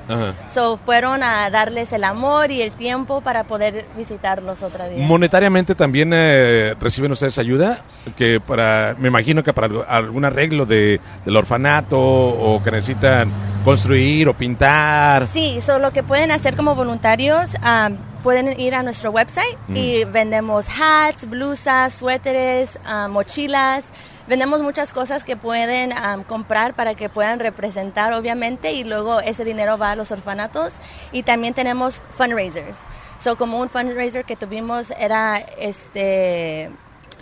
So 0.53 0.77
fueron 0.77 1.23
a 1.23 1.49
darles 1.51 1.93
el 1.93 2.05
amor 2.05 2.51
y 2.51 2.63
el 2.63 2.73
tiempo 2.73 3.21
para 3.21 3.45
poder 3.45 3.87
visitarlos 3.97 4.63
otro 4.63 4.89
día. 4.89 5.07
Monetariamente 5.07 5.75
también 5.75 6.11
eh, 6.15 6.75
reciben 6.81 7.13
ustedes 7.13 7.39
ayuda, 7.39 7.79
que 8.17 8.41
para, 8.41 8.95
me 8.99 9.09
imagino 9.09 9.43
que 9.43 9.53
para 9.53 9.69
algún 9.89 10.25
arreglo 10.25 10.67
de, 10.67 11.01
del 11.25 11.37
orfanato 11.37 11.99
o 11.99 12.63
que 12.63 12.71
necesitan 12.71 13.31
construir 13.65 14.29
o 14.29 14.35
pintar. 14.35 15.27
Sí, 15.27 15.61
so 15.61 15.79
lo 15.79 15.91
que 15.93 16.03
pueden 16.03 16.31
hacer 16.31 16.57
como 16.57 16.75
voluntarios, 16.75 17.51
um, 17.55 17.97
pueden 18.27 18.59
ir 18.59 18.75
a 18.75 18.83
nuestro 18.83 19.13
website 19.13 19.57
y 19.69 20.03
vendemos 20.03 20.67
hats, 20.69 21.31
blusas, 21.31 21.93
suéteres, 21.93 22.77
um, 22.85 23.13
mochilas. 23.13 23.85
Vendemos 24.27 24.61
muchas 24.63 24.93
cosas 24.93 25.23
que 25.23 25.37
pueden 25.37 25.93
um, 25.93 26.25
comprar 26.25 26.75
para 26.75 26.97
que 26.97 27.09
puedan 27.09 27.39
representar, 27.39 28.13
obviamente, 28.15 28.73
y 28.73 28.83
luego 28.83 29.21
ese 29.21 29.45
dinero 29.45 29.79
va 29.79 29.93
a 29.93 29.95
los 29.95 30.11
orfanatos. 30.11 30.75
Y 31.13 31.23
también 31.23 31.55
tenemos 31.55 32.03
fundraisers. 32.17 32.77
So, 33.23 33.37
como 33.37 33.61
un 33.61 33.69
fundraiser 33.69 34.25
que 34.25 34.35
tuvimos 34.35 34.91
era 34.99 35.39
este, 35.39 36.71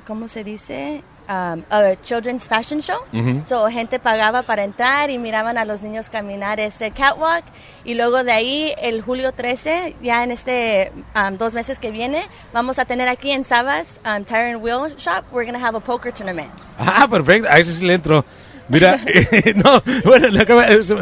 ¿cómo 0.06 0.26
se 0.28 0.42
dice? 0.42 1.02
Um, 1.26 1.64
a 1.70 1.96
children's 2.02 2.46
fashion 2.46 2.82
show. 2.82 2.98
So, 3.46 3.66
gente 3.70 3.98
pagaba 3.98 4.42
para 4.42 4.62
entrar 4.62 5.10
y 5.10 5.16
miraban 5.16 5.56
a 5.56 5.64
los 5.64 5.80
niños 5.80 6.10
caminar 6.10 6.60
ese 6.60 6.90
catwalk. 6.90 7.44
Y 7.84 7.94
luego 7.94 8.24
de 8.24 8.32
ahí, 8.32 8.74
el 8.78 9.00
julio 9.00 9.32
13, 9.32 9.96
ya 10.02 10.22
en 10.22 10.32
este 10.32 10.92
um, 11.16 11.38
dos 11.38 11.54
meses 11.54 11.78
que 11.78 11.90
viene, 11.90 12.26
vamos 12.52 12.78
a 12.78 12.84
tener 12.84 13.08
aquí 13.08 13.30
en 13.30 13.44
Sabas, 13.44 14.00
um, 14.04 14.24
Tire 14.24 14.52
and 14.52 14.62
Wheel 14.62 14.94
Shop, 14.98 15.24
we're 15.32 15.44
going 15.44 15.58
to 15.58 15.64
have 15.64 15.74
a 15.74 15.80
poker 15.80 16.12
tournament. 16.12 16.50
Ah, 16.78 17.06
perfecto, 17.08 17.48
a 17.48 17.58
ese 17.58 17.72
sí 17.72 17.86
le 17.86 17.94
entro. 17.94 18.24
Mira, 18.68 18.98
eh, 19.06 19.54
no, 19.56 19.82
bueno, 20.04 20.28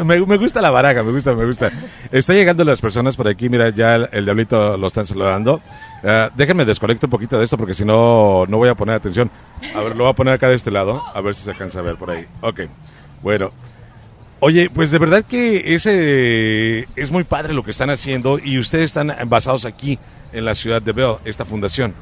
me, 0.03 0.25
me 0.25 0.37
gusta 0.37 0.61
la 0.61 0.69
baraja, 0.69 1.01
me 1.03 1.11
gusta, 1.11 1.33
me 1.33 1.45
gusta. 1.45 1.71
Está 2.11 2.33
llegando 2.33 2.63
las 2.63 2.81
personas 2.81 3.15
por 3.15 3.27
aquí, 3.27 3.49
mira, 3.49 3.69
ya 3.69 3.95
el, 3.95 4.09
el 4.11 4.25
diablito 4.25 4.77
lo 4.77 4.87
están 4.87 5.05
saludando. 5.05 5.61
Ah, 6.03 6.29
déjenme 6.35 6.65
desconecto 6.65 7.07
un 7.07 7.11
poquito 7.11 7.37
de 7.37 7.45
esto 7.45 7.57
porque 7.57 7.73
si 7.73 7.85
no, 7.85 8.45
no 8.47 8.57
voy 8.57 8.69
a 8.69 8.75
poner 8.75 8.95
atención. 8.95 9.31
A 9.75 9.79
ver, 9.79 9.95
lo 9.95 10.03
voy 10.03 10.11
a 10.11 10.15
poner 10.15 10.33
acá 10.33 10.49
de 10.49 10.55
este 10.55 10.71
lado, 10.71 11.01
a 11.13 11.21
ver 11.21 11.35
si 11.35 11.43
se 11.43 11.51
alcanza 11.51 11.79
a 11.79 11.83
ver 11.83 11.95
por 11.95 12.11
ahí. 12.11 12.25
Ok, 12.41 12.61
bueno. 13.21 13.51
Oye, 14.41 14.69
pues 14.69 14.91
de 14.91 14.99
verdad 14.99 15.23
que 15.23 15.73
ese 15.73 16.85
es 16.97 17.11
muy 17.11 17.23
padre 17.23 17.53
lo 17.53 17.63
que 17.63 17.71
están 17.71 17.89
haciendo 17.89 18.39
y 18.43 18.59
ustedes 18.59 18.85
están 18.85 19.15
basados 19.27 19.63
aquí 19.63 19.97
en 20.33 20.43
la 20.43 20.53
ciudad 20.53 20.81
de 20.81 20.91
Bell, 20.91 21.15
esta 21.23 21.45
fundación. 21.45 21.93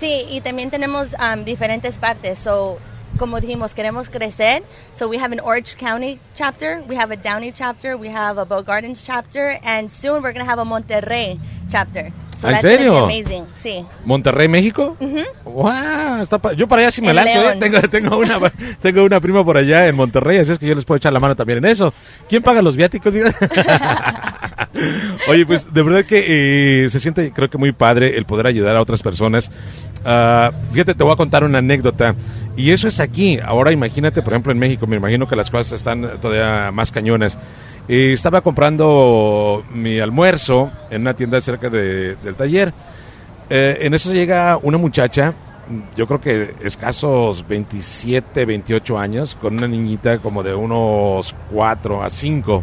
Sí, 0.00 0.24
y 0.30 0.40
también 0.40 0.70
tenemos 0.70 1.08
um, 1.12 1.44
diferentes 1.44 1.98
partes. 1.98 2.38
So, 2.38 2.78
como 3.18 3.40
dijimos, 3.40 3.74
queremos 3.74 4.08
crecer. 4.10 4.62
So 4.94 5.08
we 5.08 5.18
have 5.18 5.32
an 5.32 5.40
Orange 5.40 5.76
County 5.76 6.18
chapter, 6.34 6.82
we 6.88 6.96
have 6.96 7.12
a 7.12 7.16
Downey 7.16 7.52
chapter, 7.52 7.96
we 7.96 8.08
have 8.08 8.38
a 8.40 8.44
Bow 8.44 8.62
Gardens 8.62 9.04
chapter, 9.06 9.58
and 9.64 9.88
soon 9.90 10.22
we're 10.22 10.32
going 10.32 10.44
to 10.44 10.50
have 10.50 10.60
a 10.60 10.64
Monterrey 10.64 11.38
chapter. 11.68 12.12
So 12.38 12.48
¿En 12.48 12.54
that's 12.54 12.64
gonna 12.64 12.76
be 12.76 12.82
serio? 12.84 13.04
amazing. 13.04 13.44
Sí. 13.62 13.86
Monterrey, 14.04 14.48
México. 14.48 14.96
Wow, 15.44 16.22
está 16.22 16.38
pa- 16.38 16.54
yo 16.54 16.66
para 16.66 16.82
allá 16.82 16.90
sí 16.90 17.00
me 17.00 17.10
En 17.10 17.16
lanzo. 17.16 17.50
¿eh? 17.50 17.56
Tengo, 17.60 17.80
tengo, 17.82 18.18
una, 18.18 18.40
tengo 18.80 19.04
una 19.04 19.20
prima 19.20 19.44
por 19.44 19.56
allá 19.56 19.86
en 19.86 19.94
Monterrey, 19.94 20.38
así 20.38 20.50
es 20.50 20.58
que 20.58 20.66
yo 20.66 20.74
les 20.74 20.84
puedo 20.84 20.96
echar 20.96 21.12
la 21.12 21.20
mano 21.20 21.36
también 21.36 21.58
en 21.58 21.66
eso. 21.66 21.94
¿Quién 22.28 22.42
paga 22.42 22.60
los 22.60 22.74
viáticos? 22.74 23.14
Oye, 25.28 25.46
pues 25.46 25.72
de 25.72 25.82
verdad 25.82 26.04
que 26.04 26.84
eh, 26.84 26.90
se 26.90 26.98
siente, 26.98 27.30
creo 27.32 27.48
que 27.48 27.58
muy 27.58 27.72
padre 27.72 28.16
el 28.16 28.24
poder 28.24 28.46
ayudar 28.48 28.74
a 28.76 28.80
otras 28.80 29.02
personas. 29.02 29.50
Ah, 30.04 30.50
fíjate, 30.72 30.94
te 30.94 31.04
voy 31.04 31.12
a 31.12 31.16
contar 31.16 31.44
una 31.44 31.58
anécdota. 31.58 32.14
Y 32.56 32.70
eso 32.70 32.86
es 32.88 33.00
aquí. 33.00 33.38
Ahora 33.42 33.72
imagínate, 33.72 34.20
por 34.22 34.32
ejemplo, 34.34 34.52
en 34.52 34.58
México, 34.58 34.86
me 34.86 34.96
imagino 34.96 35.26
que 35.26 35.36
las 35.36 35.50
cosas 35.50 35.72
están 35.72 36.20
todavía 36.20 36.70
más 36.70 36.92
cañonas. 36.92 37.38
Eh, 37.88 38.12
estaba 38.12 38.42
comprando 38.42 39.64
mi 39.72 39.98
almuerzo 40.00 40.70
en 40.90 41.02
una 41.02 41.14
tienda 41.14 41.40
cerca 41.40 41.70
de- 41.70 42.16
del 42.16 42.34
taller. 42.34 42.72
Eh, 43.48 43.78
en 43.80 43.94
eso 43.94 44.12
llega 44.12 44.58
una 44.62 44.78
muchacha, 44.78 45.34
yo 45.96 46.06
creo 46.06 46.20
que 46.20 46.54
escasos 46.62 47.46
27, 47.48 48.44
28 48.44 48.98
años, 48.98 49.34
con 49.40 49.54
una 49.54 49.66
niñita 49.66 50.18
como 50.18 50.42
de 50.42 50.54
unos 50.54 51.34
4 51.50 52.02
a 52.02 52.10
5. 52.10 52.62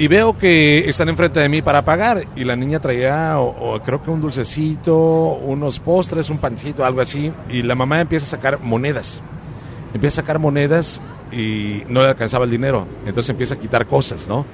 Y 0.00 0.06
veo 0.06 0.38
que 0.38 0.88
están 0.88 1.08
enfrente 1.08 1.40
de 1.40 1.48
mí 1.48 1.60
para 1.60 1.84
pagar. 1.84 2.24
Y 2.36 2.44
la 2.44 2.54
niña 2.54 2.78
traía, 2.78 3.36
creo 3.84 4.00
que 4.00 4.10
un 4.10 4.20
dulcecito, 4.20 4.96
unos 4.96 5.80
postres, 5.80 6.30
un 6.30 6.38
pancito, 6.38 6.84
algo 6.84 7.00
así. 7.00 7.32
Y 7.50 7.62
la 7.62 7.74
mamá 7.74 8.00
empieza 8.00 8.26
a 8.26 8.28
sacar 8.28 8.60
monedas. 8.60 9.20
Empieza 9.92 10.20
a 10.20 10.24
sacar 10.24 10.38
monedas 10.38 11.02
y 11.32 11.82
no 11.88 12.02
le 12.02 12.10
alcanzaba 12.10 12.44
el 12.44 12.50
dinero. 12.50 12.86
Entonces 13.06 13.30
empieza 13.30 13.54
a 13.54 13.58
quitar 13.58 13.86
cosas, 13.86 14.28
¿no? 14.28 14.46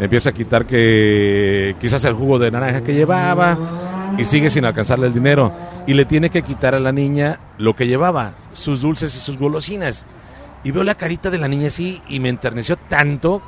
Empieza 0.00 0.30
a 0.30 0.32
quitar 0.32 0.66
que 0.66 1.76
quizás 1.80 2.04
el 2.04 2.14
jugo 2.14 2.40
de 2.40 2.50
naranja 2.50 2.82
que 2.82 2.94
llevaba 2.94 3.56
y 4.16 4.24
sigue 4.24 4.50
sin 4.50 4.64
alcanzarle 4.64 5.06
el 5.06 5.14
dinero. 5.14 5.52
Y 5.86 5.94
le 5.94 6.06
tiene 6.06 6.30
que 6.30 6.42
quitar 6.42 6.74
a 6.74 6.80
la 6.80 6.90
niña 6.90 7.38
lo 7.56 7.76
que 7.76 7.86
llevaba, 7.86 8.32
sus 8.52 8.80
dulces 8.80 9.14
y 9.14 9.20
sus 9.20 9.38
golosinas. 9.38 10.04
Y 10.64 10.72
veo 10.72 10.82
la 10.82 10.96
carita 10.96 11.30
de 11.30 11.38
la 11.38 11.46
niña 11.46 11.68
así 11.68 12.02
y 12.08 12.18
me 12.18 12.30
enterneció 12.30 12.76
tanto 12.76 13.42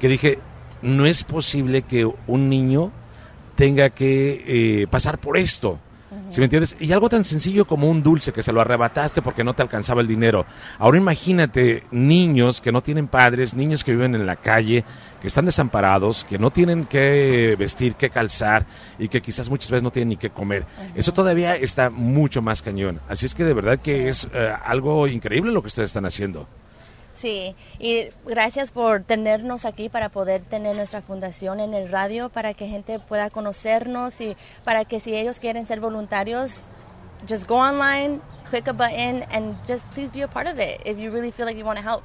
que 0.00 0.08
dije, 0.08 0.38
no 0.84 1.06
es 1.06 1.24
posible 1.24 1.82
que 1.82 2.04
un 2.04 2.48
niño 2.48 2.92
tenga 3.56 3.90
que 3.90 4.44
eh, 4.82 4.86
pasar 4.86 5.18
por 5.18 5.36
esto. 5.36 5.80
¿Sí 6.30 6.40
me 6.40 6.44
entiendes? 6.44 6.76
Y 6.80 6.92
algo 6.92 7.08
tan 7.08 7.24
sencillo 7.24 7.64
como 7.64 7.88
un 7.88 8.02
dulce 8.02 8.32
que 8.32 8.42
se 8.42 8.52
lo 8.52 8.60
arrebataste 8.60 9.20
porque 9.20 9.44
no 9.44 9.54
te 9.54 9.62
alcanzaba 9.62 10.00
el 10.00 10.08
dinero. 10.08 10.46
Ahora 10.78 10.98
imagínate 10.98 11.84
niños 11.90 12.60
que 12.60 12.72
no 12.72 12.82
tienen 12.82 13.08
padres, 13.08 13.54
niños 13.54 13.84
que 13.84 13.92
viven 13.92 14.14
en 14.14 14.26
la 14.26 14.36
calle, 14.36 14.84
que 15.20 15.28
están 15.28 15.44
desamparados, 15.44 16.24
que 16.24 16.38
no 16.38 16.50
tienen 16.50 16.86
que 16.86 17.56
vestir, 17.58 17.94
que 17.94 18.10
calzar 18.10 18.66
y 18.98 19.08
que 19.08 19.20
quizás 19.20 19.50
muchas 19.50 19.70
veces 19.70 19.82
no 19.82 19.90
tienen 19.90 20.10
ni 20.10 20.16
qué 20.16 20.30
comer. 20.30 20.64
Eso 20.94 21.12
todavía 21.12 21.56
está 21.56 21.90
mucho 21.90 22.42
más 22.42 22.62
cañón. 22.62 23.00
Así 23.08 23.26
es 23.26 23.34
que 23.34 23.44
de 23.44 23.54
verdad 23.54 23.78
que 23.78 24.08
es 24.08 24.26
eh, 24.32 24.52
algo 24.64 25.06
increíble 25.08 25.52
lo 25.52 25.62
que 25.62 25.68
ustedes 25.68 25.90
están 25.90 26.06
haciendo. 26.06 26.48
Sí, 27.24 27.56
y 27.78 28.08
gracias 28.26 28.70
por 28.70 29.02
tenernos 29.02 29.64
aquí 29.64 29.88
para 29.88 30.10
poder 30.10 30.42
tener 30.44 30.76
nuestra 30.76 31.00
fundación 31.00 31.58
en 31.58 31.72
el 31.72 31.90
radio, 31.90 32.28
para 32.28 32.52
que 32.52 32.68
gente 32.68 32.98
pueda 32.98 33.30
conocernos 33.30 34.20
y 34.20 34.36
para 34.62 34.84
que 34.84 35.00
si 35.00 35.16
ellos 35.16 35.40
quieren 35.40 35.66
ser 35.66 35.80
voluntarios, 35.80 36.56
just 37.26 37.48
go 37.48 37.54
online, 37.54 38.20
click 38.50 38.68
a 38.68 38.74
button, 38.74 39.24
and 39.32 39.56
just 39.66 39.86
please 39.94 40.10
be 40.12 40.20
a 40.20 40.28
part 40.28 40.46
of 40.46 40.58
it 40.58 40.82
if 40.84 40.98
you 40.98 41.10
really 41.10 41.32
feel 41.32 41.46
like 41.46 41.56
you 41.56 41.64
want 41.64 41.78
to 41.78 41.82
help. 41.82 42.02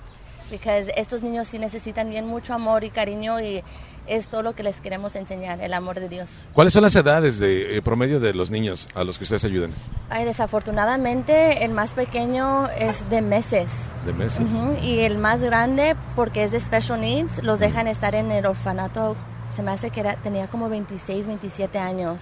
Because 0.49 0.89
estos 0.95 1.21
niños 1.21 1.49
sí 1.49 1.59
necesitan 1.59 2.09
bien 2.09 2.25
mucho 2.25 2.53
amor 2.53 2.85
y 2.85 2.89
cariño 2.89 3.41
y 3.41 3.61
es 4.07 4.27
todo 4.27 4.41
lo 4.41 4.53
que 4.55 4.63
les 4.63 4.81
queremos 4.81 5.15
enseñar, 5.15 5.61
el 5.61 5.73
amor 5.73 5.99
de 5.99 6.09
Dios. 6.09 6.29
¿Cuáles 6.53 6.73
son 6.73 6.83
las 6.83 6.95
edades 6.95 7.39
de 7.39 7.77
eh, 7.77 7.81
promedio 7.81 8.19
de 8.19 8.33
los 8.33 8.49
niños 8.51 8.87
a 8.95 9.03
los 9.03 9.17
que 9.17 9.23
ustedes 9.25 9.45
ayudan? 9.45 9.71
Ay, 10.09 10.25
desafortunadamente 10.25 11.63
el 11.63 11.71
más 11.71 11.93
pequeño 11.93 12.67
es 12.69 13.09
de 13.09 13.21
meses. 13.21 13.71
De 14.05 14.13
meses. 14.13 14.47
Y 14.81 14.99
el 14.99 15.17
más 15.17 15.43
grande, 15.43 15.95
porque 16.15 16.43
es 16.43 16.51
de 16.51 16.59
special 16.59 17.01
needs, 17.01 17.43
los 17.43 17.59
dejan 17.59 17.87
estar 17.87 18.15
en 18.15 18.31
el 18.31 18.45
orfanato. 18.45 19.15
Se 19.55 19.61
me 19.63 19.71
hace 19.71 19.89
que 19.89 19.99
era, 19.99 20.15
tenía 20.17 20.47
como 20.47 20.69
26, 20.69 21.27
27 21.27 21.77
años. 21.79 22.21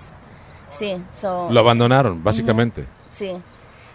Sí, 0.70 1.02
so, 1.20 1.50
Lo 1.50 1.60
abandonaron, 1.62 2.24
básicamente. 2.24 2.88
sí. 3.10 3.32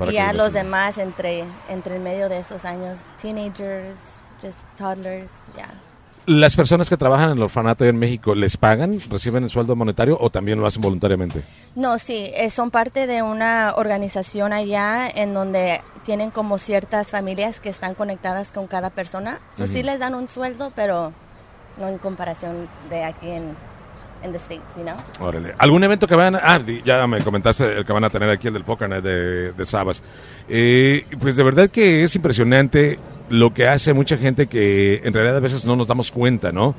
y 0.01 0.13
lo 0.13 0.33
los 0.33 0.53
demás 0.53 0.97
entre, 0.99 1.45
entre 1.69 1.97
el 1.97 2.03
medio 2.03 2.29
de 2.29 2.39
esos 2.39 2.65
años, 2.65 3.01
teenagers, 3.21 3.97
just 4.43 4.59
toddlers, 4.77 5.31
ya. 5.57 5.69
¿Las 6.27 6.55
personas 6.55 6.89
que 6.89 6.97
trabajan 6.97 7.31
en 7.31 7.39
el 7.39 7.43
orfanato 7.43 7.85
en 7.85 7.99
México 7.99 8.37
les 8.37 8.57
pagan, 8.57 8.99
reciben 9.11 9.43
el 9.43 9.51
sueldo 9.51 9.75
monetario 9.75 10.17
o 10.21 10.31
también 10.31 10.61
lo 10.61 10.67
hacen 10.67 10.81
voluntariamente? 10.81 11.43
No, 11.75 11.99
sí, 11.99 12.31
eh, 12.35 12.49
son 12.51 12.71
parte 12.71 13.09
de 13.09 13.23
una 13.23 13.75
organización 13.75 14.53
allá 14.53 15.09
en 15.09 15.35
donde 15.35 15.81
tienen 16.05 16.31
como 16.31 16.59
ciertas 16.59 17.09
familias 17.11 17.59
que 17.59 17.71
están 17.71 17.95
conectadas 17.95 18.53
con 18.53 18.69
cada 18.69 18.91
persona. 18.91 19.41
So, 19.57 19.67
Sí 19.67 19.83
les 19.83 19.99
dan 19.99 20.15
un 20.15 20.29
sueldo, 20.29 20.73
pero 20.77 21.13
no 21.77 21.89
en 21.89 21.99
comparación 21.99 22.69
de 22.89 23.03
aquí 23.03 23.29
en, 23.29 23.57
en 24.23 24.33
the 24.33 24.39
States, 24.39 24.77
you 24.77 24.83
know? 24.83 24.97
Órale. 25.21 25.55
¿Algún 25.59 25.83
evento 25.85 26.07
que 26.07 26.15
van 26.15 26.37
a... 26.37 26.41
Ah, 26.43 26.61
ya 26.85 27.07
me 27.07 27.21
comentaste 27.21 27.79
el 27.79 27.85
que 27.85 27.93
van 27.93 28.05
a 28.05 28.11
tener 28.11 28.31
aquí, 28.31 28.49
el 28.49 28.55
del 28.55 28.65
Poker 28.65 29.03
de, 29.03 29.53
de 29.53 29.65
Sabas. 29.65 30.03
Eh, 30.49 31.05
pues 31.21 31.37
de 31.37 31.43
verdad 31.43 31.71
que 31.71 32.03
es 32.03 32.15
impresionante 32.15 32.99
lo 33.29 33.53
que 33.55 33.67
hace 33.67 33.93
mucha 33.93 34.17
gente 34.17 34.47
que 34.47 35.01
en 35.05 35.13
realidad 35.13 35.37
a 35.37 35.41
veces 35.41 35.65
no 35.65 35.77
nos 35.77 35.87
damos 35.87 36.11
cuenta, 36.11 36.53
¿no? 36.53 36.75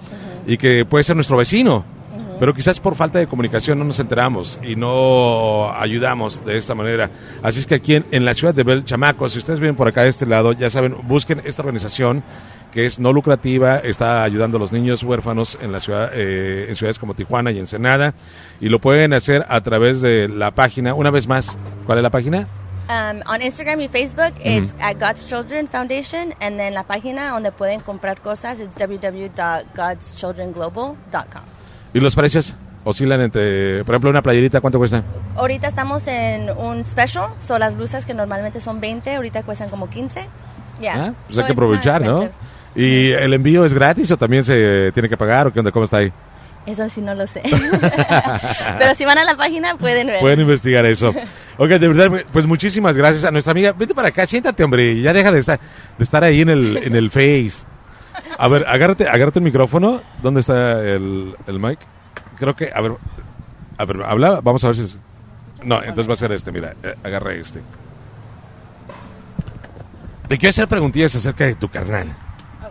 Y 0.45 0.57
que 0.57 0.85
puede 0.85 1.03
ser 1.03 1.15
nuestro 1.15 1.37
vecino. 1.37 1.83
Pero 2.39 2.53
quizás 2.53 2.79
por 2.79 2.95
falta 2.95 3.19
de 3.19 3.27
comunicación 3.27 3.79
no 3.79 3.85
nos 3.85 3.99
enteramos 3.99 4.59
y 4.63 4.75
no 4.75 5.71
ayudamos 5.71 6.43
de 6.43 6.57
esta 6.57 6.75
manera. 6.75 7.09
Así 7.41 7.59
es 7.59 7.65
que 7.65 7.75
aquí 7.75 7.95
en, 7.95 8.05
en 8.11 8.25
la 8.25 8.33
ciudad 8.33 8.53
de 8.53 8.63
Bel 8.63 8.83
Chamaco, 8.83 9.29
si 9.29 9.37
ustedes 9.37 9.59
vienen 9.59 9.75
por 9.75 9.87
acá 9.87 10.01
de 10.01 10.09
este 10.09 10.25
lado, 10.25 10.51
ya 10.51 10.69
saben, 10.69 10.95
busquen 11.03 11.41
esta 11.45 11.61
organización 11.61 12.23
que 12.73 12.85
es 12.85 12.99
no 12.99 13.13
lucrativa, 13.13 13.77
está 13.77 14.23
ayudando 14.23 14.57
a 14.57 14.59
los 14.59 14.71
niños 14.71 15.03
huérfanos 15.03 15.57
en 15.61 15.71
la 15.71 15.79
ciudad, 15.79 16.11
eh, 16.13 16.65
en 16.69 16.75
ciudades 16.75 16.97
como 16.97 17.13
Tijuana 17.13 17.51
y 17.51 17.59
Ensenada, 17.59 18.15
y 18.59 18.69
lo 18.69 18.79
pueden 18.79 19.13
hacer 19.13 19.45
a 19.47 19.61
través 19.61 20.01
de 20.01 20.27
la 20.27 20.51
página. 20.51 20.95
Una 20.95 21.11
vez 21.11 21.27
más, 21.27 21.57
¿cuál 21.85 21.99
es 21.99 22.03
la 22.03 22.09
página? 22.09 22.47
Um, 22.89 23.21
on 23.27 23.41
Instagram 23.41 23.79
y 23.79 23.87
Facebook, 23.87 24.33
it's 24.43 24.75
at 24.81 24.97
God's 24.99 25.25
Children 25.25 25.69
Foundation, 25.69 26.33
and 26.41 26.57
then 26.57 26.73
la 26.73 26.83
página 26.83 27.29
donde 27.29 27.51
pueden 27.51 27.79
comprar 27.79 28.19
cosas 28.19 28.59
es 28.59 28.69
www.godschildrenglobal.com. 28.75 31.41
Y 31.93 31.99
los 31.99 32.15
precios 32.15 32.55
oscilan 32.83 33.21
entre, 33.21 33.85
por 33.85 33.93
ejemplo, 33.93 34.09
una 34.09 34.21
playerita, 34.21 34.59
¿cuánto 34.59 34.79
cuesta? 34.79 35.03
Ahorita 35.37 35.67
estamos 35.67 36.05
en 36.07 36.49
un 36.57 36.83
special, 36.83 37.29
son 37.45 37.61
las 37.61 37.77
blusas 37.77 38.05
que 38.05 38.13
normalmente 38.13 38.59
son 38.59 38.81
20, 38.81 39.15
ahorita 39.15 39.43
cuestan 39.43 39.69
como 39.69 39.89
15. 39.89 40.27
Yeah. 40.81 40.93
Ah, 40.95 41.13
pues 41.27 41.35
So 41.35 41.41
hay 41.41 41.45
que 41.45 41.53
aprovechar, 41.53 42.01
¿no? 42.01 42.29
¿Y 42.75 43.11
el 43.11 43.33
envío 43.33 43.65
es 43.65 43.73
gratis 43.73 44.09
o 44.11 44.17
también 44.17 44.43
se 44.43 44.91
tiene 44.93 45.07
que 45.07 45.17
pagar 45.17 45.47
o 45.47 45.53
qué 45.53 45.59
onda? 45.59 45.71
¿Cómo 45.71 45.85
está 45.85 45.97
ahí? 45.97 46.11
Eso 46.65 46.87
sí 46.87 47.01
no 47.01 47.13
lo 47.13 47.27
sé. 47.27 47.41
Pero 48.79 48.95
si 48.95 49.03
van 49.05 49.17
a 49.17 49.23
la 49.23 49.35
página 49.35 49.75
pueden 49.75 50.07
ver. 50.07 50.21
Pueden 50.21 50.39
investigar 50.39 50.85
eso. 50.85 51.13
Oiga, 51.57 51.77
de 51.77 51.87
verdad, 51.87 52.25
pues 52.31 52.45
muchísimas 52.45 52.95
gracias 52.95 53.25
a 53.25 53.31
nuestra 53.31 53.51
amiga. 53.51 53.73
Vete 53.73 53.93
para 53.93 54.07
acá, 54.07 54.25
siéntate, 54.25 54.63
hombre. 54.63 54.99
Ya 55.01 55.11
deja 55.11 55.31
de 55.31 55.39
estar, 55.39 55.59
de 55.97 56.03
estar 56.03 56.23
ahí 56.23 56.41
en 56.41 56.49
el, 56.49 56.77
en 56.77 56.95
el 56.95 57.09
Face. 57.09 57.65
A 58.37 58.47
ver, 58.47 58.65
agárrate, 58.67 59.07
agárrate 59.07 59.39
el 59.39 59.45
micrófono. 59.45 60.01
¿Dónde 60.21 60.39
está 60.39 60.79
el, 60.81 61.35
el 61.45 61.59
mic? 61.59 61.79
Creo 62.37 62.55
que, 62.55 62.71
a 62.73 62.81
ver, 62.81 62.93
a 63.77 63.85
ver, 63.85 64.03
habla, 64.03 64.39
vamos 64.41 64.63
a 64.63 64.67
ver 64.67 64.75
si 64.77 64.83
es... 64.83 64.97
No, 65.63 65.81
entonces 65.81 66.09
va 66.09 66.13
a 66.13 66.17
ser 66.17 66.31
este, 66.31 66.51
mira, 66.51 66.73
eh, 66.83 66.95
agarra 67.03 67.33
este. 67.33 67.61
Te 70.27 70.37
quiero 70.37 70.49
hacer 70.49 70.67
preguntillas 70.67 71.15
acerca 71.15 71.45
de 71.45 71.55
tu 71.55 71.69
carnal, 71.69 72.07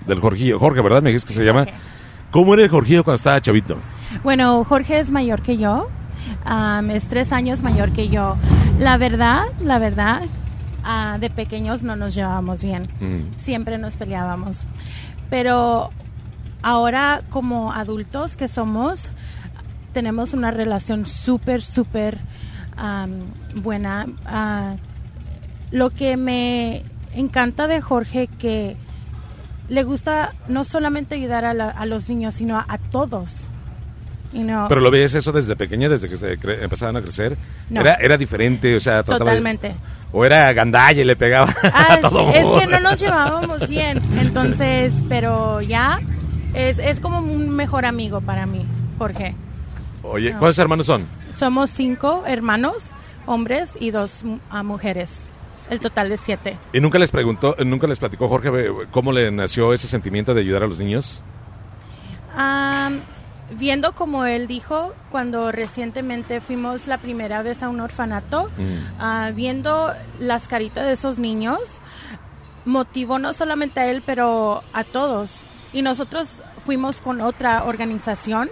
del 0.07 0.21
Jorgillo. 0.21 0.59
Jorge, 0.59 0.81
¿verdad? 0.81 1.03
Me 1.03 1.11
dijiste 1.11 1.29
que 1.29 1.35
se 1.35 1.45
llama. 1.45 1.61
Jorge. 1.65 1.75
¿Cómo 2.31 2.55
era 2.55 2.63
el 2.63 2.69
Jorgillo 2.71 3.05
cuando 3.05 3.17
estaba 3.17 3.41
chavito? 3.41 3.77
Bueno, 4.25 4.65
Jorge 4.65 4.99
es 5.01 5.11
mayor 5.11 5.43
que 5.43 5.59
yo, 5.59 5.89
es 6.91 7.05
tres 7.09 7.31
años 7.33 7.63
mayor 7.63 7.93
que 7.93 8.09
yo. 8.09 8.37
La 8.79 8.97
verdad, 8.97 9.43
la 9.61 9.79
verdad, 9.79 10.23
ah, 10.83 11.19
de 11.21 11.29
pequeños 11.29 11.83
no 11.83 11.95
nos 11.97 12.15
llevábamos 12.15 12.63
bien, 12.63 12.85
Mm. 13.01 13.39
siempre 13.39 13.77
nos 13.79 13.97
peleábamos. 13.99 14.65
Pero 15.29 15.91
ahora 16.63 17.21
como 17.29 17.73
adultos 17.73 18.35
que 18.37 18.49
somos, 18.49 19.11
tenemos 19.93 20.33
una 20.33 20.51
relación 20.51 21.05
súper, 21.07 21.63
súper 21.63 22.19
buena. 23.63 24.07
Ah, 24.25 24.77
lo 25.71 25.91
que 25.91 26.17
me 26.17 26.83
encanta 27.15 27.67
de 27.69 27.81
Jorge 27.83 28.27
que 28.27 28.77
le 29.73 29.83
gusta 29.85 30.35
no 30.49 30.65
solamente 30.65 31.15
ayudar 31.15 31.45
a, 31.47 31.55
la- 31.55 31.71
a 31.71 31.87
los 31.87 32.09
niños, 32.09 32.35
sino 32.35 32.59
a, 32.59 32.65
a 32.69 32.77
todos. 32.79 33.49
You 34.35 34.43
know, 34.45 34.67
Pero 34.69 34.81
lo 34.81 34.91
ves 34.91 35.15
eso 35.15 35.31
desde 35.33 35.57
pequeña, 35.57 35.89
desde 35.89 36.09
que 36.09 36.17
se 36.17 36.39
cre- 36.39 36.63
empezaban 36.63 36.97
a 36.97 37.03
crecer. 37.03 37.37
No. 37.71 37.81
Era, 37.81 37.95
era 37.97 38.17
diferente, 38.17 38.75
o 38.77 38.81
sea, 38.81 38.97
de- 38.99 39.05
Totalmente. 39.05 39.75
o 40.13 40.25
era 40.25 40.53
gandalla 40.53 41.01
y 41.03 41.05
le 41.05 41.17
pegaba 41.17 41.55
Ah, 41.73 41.95
a 41.95 42.01
todo 42.01 42.31
es 42.33 42.43
mundo? 42.43 42.59
que 42.61 42.67
no 42.67 42.81
nos 42.81 42.99
llevábamos 43.01 43.69
bien, 43.69 44.01
entonces, 44.19 44.93
pero 45.09 45.61
ya 45.63 46.01
es, 46.55 46.79
es 46.79 46.99
como 47.01 47.19
un 47.19 47.51
mejor 47.51 47.85
amigo 47.87 48.21
para 48.23 48.47
mí, 48.47 48.65
Jorge. 48.99 49.35
Oye, 50.03 50.31
¿cuántos 50.39 50.59
hermanos 50.59 50.87
son? 50.87 51.05
Somos 51.37 51.71
cinco 51.71 52.25
hermanos, 52.27 52.91
hombres 53.27 53.71
y 53.81 53.91
dos 53.91 54.23
ah, 54.51 54.63
mujeres, 54.63 55.29
el 55.73 55.81
total 55.81 56.09
de 56.09 56.17
siete. 56.17 56.59
¿Y 56.73 56.81
nunca 56.81 56.99
les 56.99 57.11
preguntó, 57.11 57.57
nunca 57.65 57.87
les 57.87 57.99
platicó 57.99 58.29
Jorge 58.29 58.49
eh, 58.49 58.71
cómo 58.91 59.13
le 59.13 59.31
nació 59.31 59.73
ese 59.73 59.89
sentimiento 59.89 60.35
de 60.35 60.41
ayudar 60.43 60.63
a 60.63 60.67
los 60.67 60.79
niños? 60.79 61.23
Viendo 63.59 63.93
como 63.93 64.25
él 64.25 64.47
dijo, 64.47 64.95
cuando 65.11 65.53
recientemente 65.53 66.41
fuimos 66.41 66.87
la 66.87 66.97
primera 66.99 67.43
vez 67.43 67.63
a 67.63 67.69
un 67.69 67.81
orfanato, 67.81 68.49
Mm. 68.57 68.77
ah, 68.99 69.31
viendo 69.35 69.93
las 70.19 70.49
caritas 70.49 70.87
de 70.87 70.95
esos 70.95 71.19
niños, 71.19 71.59
motivó 72.65 73.19
no 73.19 73.35
solamente 73.35 73.81
a 73.81 73.91
él, 73.91 74.03
pero 74.07 74.63
a 74.73 74.85
todos. 74.85 75.45
Y 75.75 75.83
nosotros 75.83 76.41
fuimos 76.65 77.03
con 77.03 77.21
otra 77.21 77.65
organización, 77.65 78.49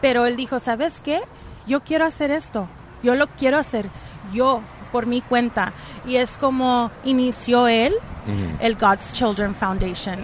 pero 0.00 0.26
él 0.26 0.34
dijo, 0.34 0.58
¿sabes 0.58 1.00
qué? 1.00 1.20
Yo 1.68 1.80
quiero 1.84 2.04
hacer 2.04 2.32
esto, 2.32 2.68
yo 3.04 3.14
lo 3.14 3.28
quiero 3.28 3.56
hacer, 3.58 3.88
yo, 4.32 4.62
por 4.94 5.06
mi 5.06 5.22
cuenta. 5.22 5.72
Y 6.06 6.14
es 6.14 6.38
como 6.38 6.92
inició 7.04 7.66
él, 7.66 7.94
el 8.60 8.76
God's 8.76 9.12
Children 9.12 9.52
Foundation. 9.56 10.20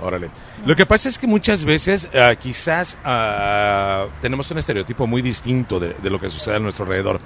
Órale. 0.00 0.30
Lo 0.64 0.76
que 0.76 0.86
pasa 0.86 1.08
es 1.08 1.18
que 1.18 1.26
muchas 1.26 1.64
veces 1.64 2.08
ah, 2.14 2.36
quizás 2.36 2.96
ah, 3.04 4.06
tenemos 4.20 4.48
un 4.52 4.58
estereotipo 4.58 5.08
muy 5.08 5.22
distinto 5.22 5.80
de, 5.80 5.94
de 5.94 6.08
lo 6.10 6.20
que 6.20 6.30
sucede 6.30 6.54
a 6.54 6.58
nuestro 6.60 6.84
alrededor. 6.84 7.20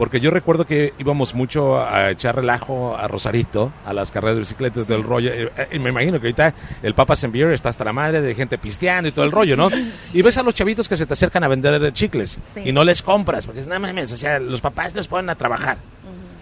Porque 0.00 0.18
yo 0.18 0.30
recuerdo 0.30 0.64
que 0.64 0.94
íbamos 0.98 1.34
mucho 1.34 1.78
a 1.78 2.10
echar 2.10 2.34
relajo 2.34 2.96
a 2.96 3.06
Rosarito, 3.06 3.70
a 3.84 3.92
las 3.92 4.10
carreras 4.10 4.36
de 4.36 4.40
bicicletas 4.40 4.88
del 4.88 5.02
rollo. 5.02 5.30
Eh, 5.30 5.52
eh, 5.70 5.78
me 5.78 5.90
imagino 5.90 6.18
que 6.18 6.28
ahorita 6.28 6.54
el 6.82 6.94
Papa 6.94 7.12
Beer 7.28 7.52
está 7.52 7.68
hasta 7.68 7.84
la 7.84 7.92
madre 7.92 8.22
de 8.22 8.34
gente 8.34 8.56
pisteando 8.56 9.10
y 9.10 9.12
todo 9.12 9.26
el 9.26 9.30
rollo, 9.30 9.58
¿no? 9.58 9.68
Y 10.14 10.22
ves 10.22 10.38
a 10.38 10.42
los 10.42 10.54
chavitos 10.54 10.88
que 10.88 10.96
se 10.96 11.04
te 11.04 11.12
acercan 11.12 11.44
a 11.44 11.48
vender 11.48 11.92
chicles 11.92 12.38
Sí. 12.54 12.62
y 12.64 12.72
no 12.72 12.82
les 12.82 13.02
compras, 13.02 13.44
porque 13.44 13.60
es 13.60 13.66
nada 13.66 13.78
más, 13.78 14.10
o 14.10 14.16
sea, 14.16 14.38
los 14.38 14.62
papás 14.62 14.94
los 14.94 15.06
ponen 15.06 15.28
a 15.28 15.34
trabajar. 15.34 15.76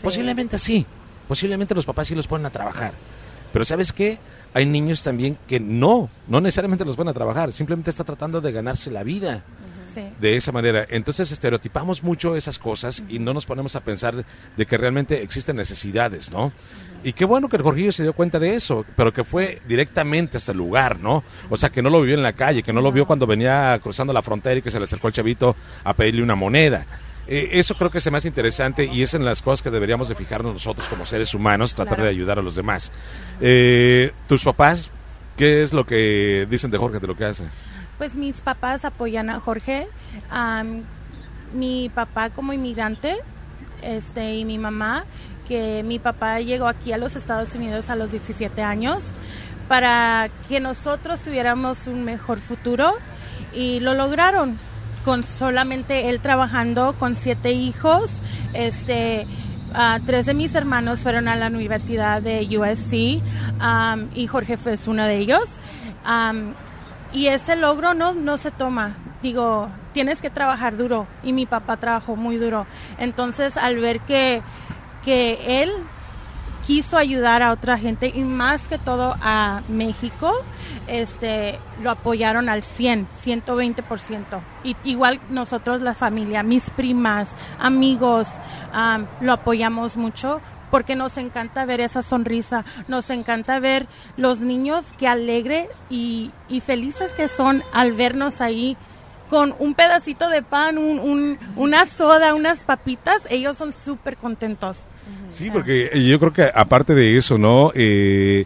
Posiblemente 0.02 0.58
sí, 0.58 0.86
posiblemente 1.26 1.74
los 1.74 1.84
papás 1.86 2.08
sí 2.08 2.14
los 2.14 2.26
ponen 2.26 2.46
a 2.46 2.50
trabajar. 2.50 2.92
Pero 3.52 3.64
¿sabes 3.64 3.92
qué? 3.92 4.18
Hay 4.54 4.66
niños 4.66 5.02
también 5.02 5.38
que 5.46 5.58
no, 5.60 6.10
no 6.26 6.40
necesariamente 6.40 6.84
los 6.84 6.96
ponen 6.96 7.10
a 7.10 7.14
trabajar, 7.14 7.52
simplemente 7.52 7.90
está 7.90 8.04
tratando 8.04 8.40
de 8.40 8.52
ganarse 8.52 8.90
la 8.90 9.02
vida 9.02 9.42
Sí. 9.94 10.02
de 10.20 10.36
esa 10.36 10.52
manera. 10.52 10.86
Entonces 10.90 11.32
estereotipamos 11.32 12.02
mucho 12.02 12.36
esas 12.36 12.58
cosas 12.58 13.02
y 13.08 13.18
no 13.18 13.32
nos 13.32 13.46
ponemos 13.46 13.74
a 13.74 13.80
pensar 13.80 14.22
de 14.54 14.66
que 14.66 14.76
realmente 14.76 15.22
existen 15.22 15.56
necesidades, 15.56 16.30
¿no? 16.30 16.52
Y 17.02 17.14
qué 17.14 17.24
bueno 17.24 17.48
que 17.48 17.56
el 17.56 17.62
Jorgillo 17.62 17.90
se 17.90 18.02
dio 18.02 18.12
cuenta 18.12 18.38
de 18.38 18.54
eso, 18.54 18.84
pero 18.96 19.14
que 19.14 19.24
fue 19.24 19.62
directamente 19.66 20.36
hasta 20.36 20.52
el 20.52 20.58
lugar, 20.58 20.98
¿no? 21.00 21.24
O 21.48 21.56
sea, 21.56 21.70
que 21.70 21.80
no 21.80 21.88
lo 21.88 22.02
vio 22.02 22.14
en 22.14 22.22
la 22.22 22.34
calle, 22.34 22.62
que 22.62 22.72
no 22.72 22.82
lo 22.82 22.92
vio 22.92 23.06
cuando 23.06 23.26
venía 23.26 23.78
cruzando 23.82 24.12
la 24.12 24.20
frontera 24.20 24.58
y 24.58 24.62
que 24.62 24.70
se 24.70 24.78
le 24.78 24.84
acercó 24.84 25.08
el 25.08 25.14
chavito 25.14 25.56
a 25.84 25.94
pedirle 25.94 26.22
una 26.22 26.34
moneda. 26.34 26.84
Eh, 27.28 27.50
eso 27.58 27.74
creo 27.74 27.90
que 27.90 27.98
es 27.98 28.10
más 28.10 28.24
interesante 28.24 28.86
y 28.86 29.02
es 29.02 29.12
en 29.14 29.24
las 29.24 29.42
cosas 29.42 29.62
que 29.62 29.70
deberíamos 29.70 30.08
de 30.08 30.14
fijarnos 30.14 30.54
nosotros 30.54 30.88
como 30.88 31.04
seres 31.06 31.34
humanos, 31.34 31.74
tratar 31.74 31.96
Claro. 31.96 32.04
de 32.04 32.10
ayudar 32.10 32.38
a 32.38 32.42
los 32.42 32.54
demás. 32.54 32.90
Eh, 33.40 34.12
¿Tus 34.26 34.42
papás 34.44 34.90
qué 35.36 35.62
es 35.62 35.72
lo 35.72 35.84
que 35.84 36.46
dicen 36.50 36.70
de 36.70 36.78
Jorge, 36.78 36.98
de 37.00 37.06
lo 37.06 37.14
que 37.14 37.26
hace? 37.26 37.44
Pues 37.98 38.14
mis 38.16 38.36
papás 38.40 38.84
apoyan 38.84 39.28
a 39.28 39.40
Jorge. 39.40 39.86
Mi 41.52 41.90
papá 41.94 42.30
como 42.30 42.52
inmigrante 42.52 43.16
este, 43.82 44.34
y 44.34 44.44
mi 44.44 44.58
mamá, 44.58 45.04
que 45.46 45.82
mi 45.84 45.98
papá 45.98 46.40
llegó 46.40 46.66
aquí 46.66 46.92
a 46.92 46.98
los 46.98 47.16
Estados 47.16 47.54
Unidos 47.54 47.88
a 47.88 47.96
los 47.96 48.10
17 48.10 48.60
años 48.62 49.02
para 49.66 50.28
que 50.48 50.60
nosotros 50.60 51.20
tuviéramos 51.20 51.86
un 51.86 52.04
mejor 52.04 52.38
futuro 52.38 52.92
y 53.54 53.80
lo 53.80 53.94
lograron 53.94 54.58
solamente 55.22 56.08
él 56.08 56.20
trabajando 56.20 56.94
con 56.98 57.16
siete 57.16 57.52
hijos. 57.52 58.18
Este, 58.54 59.26
ah, 59.74 59.98
tres 60.04 60.26
de 60.26 60.34
mis 60.34 60.54
hermanos 60.54 61.00
fueron 61.00 61.28
a 61.28 61.36
la 61.36 61.48
universidad 61.48 62.22
de 62.22 62.46
USC 62.58 63.22
y 64.14 64.26
Jorge 64.26 64.56
fue 64.56 64.76
uno 64.86 65.04
de 65.04 65.16
ellos. 65.16 65.58
Y 67.12 67.28
ese 67.28 67.56
logro 67.56 67.94
no, 67.94 68.12
no 68.12 68.36
se 68.36 68.50
toma. 68.50 68.96
Digo, 69.22 69.68
tienes 69.92 70.20
que 70.20 70.30
trabajar 70.30 70.76
duro. 70.76 71.06
Y 71.22 71.32
mi 71.32 71.46
papá 71.46 71.76
trabajó 71.76 72.16
muy 72.16 72.36
duro. 72.36 72.66
Entonces, 72.98 73.56
al 73.56 73.76
ver 73.76 74.00
que, 74.00 74.42
que 75.04 75.62
él 75.62 75.72
quiso 76.66 76.98
ayudar 76.98 77.42
a 77.42 77.52
otra 77.52 77.78
gente 77.78 78.12
y 78.14 78.20
más 78.20 78.68
que 78.68 78.76
todo 78.76 79.16
a 79.22 79.62
México, 79.68 80.34
este, 80.88 81.58
lo 81.82 81.90
apoyaron 81.90 82.48
al 82.48 82.62
100, 82.62 83.06
120%. 83.10 84.40
Y 84.64 84.76
igual 84.84 85.20
nosotros, 85.30 85.80
la 85.80 85.94
familia, 85.94 86.42
mis 86.42 86.68
primas, 86.70 87.28
amigos, 87.58 88.28
am, 88.72 89.06
lo 89.20 89.32
apoyamos 89.32 89.96
mucho 89.96 90.40
porque 90.70 90.96
nos 90.96 91.16
encanta 91.16 91.64
ver 91.64 91.80
esa 91.80 92.02
sonrisa, 92.02 92.64
nos 92.88 93.08
encanta 93.08 93.58
ver 93.58 93.86
los 94.18 94.40
niños 94.40 94.84
que 94.98 95.08
alegre 95.08 95.68
y, 95.88 96.30
y 96.48 96.60
felices 96.60 97.14
que 97.14 97.28
son 97.28 97.62
al 97.72 97.92
vernos 97.92 98.40
ahí 98.42 98.76
con 99.30 99.54
un 99.58 99.74
pedacito 99.74 100.28
de 100.28 100.42
pan, 100.42 100.76
un, 100.78 100.98
un- 100.98 101.38
una 101.56 101.86
soda, 101.86 102.34
unas 102.34 102.64
papitas, 102.64 103.22
ellos 103.30 103.56
son 103.56 103.72
súper 103.72 104.16
contentos. 104.18 104.80
Sí, 105.30 105.50
porque 105.50 105.90
yo 106.06 106.18
creo 106.18 106.32
que 106.32 106.50
aparte 106.54 106.94
de 106.94 107.16
eso, 107.16 107.36
¿no? 107.38 107.70
Eh, 107.74 108.44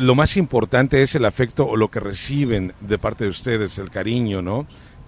lo 0.00 0.14
más 0.14 0.36
importante 0.38 1.02
es 1.02 1.14
el 1.14 1.26
afecto 1.26 1.66
o 1.66 1.76
lo 1.76 1.90
que 1.90 2.00
reciben 2.00 2.72
de 2.80 2.96
parte 2.96 3.24
de 3.24 3.30
ustedes, 3.30 3.78
el 3.78 3.90
cariño, 3.90 4.40
¿no? 4.40 4.66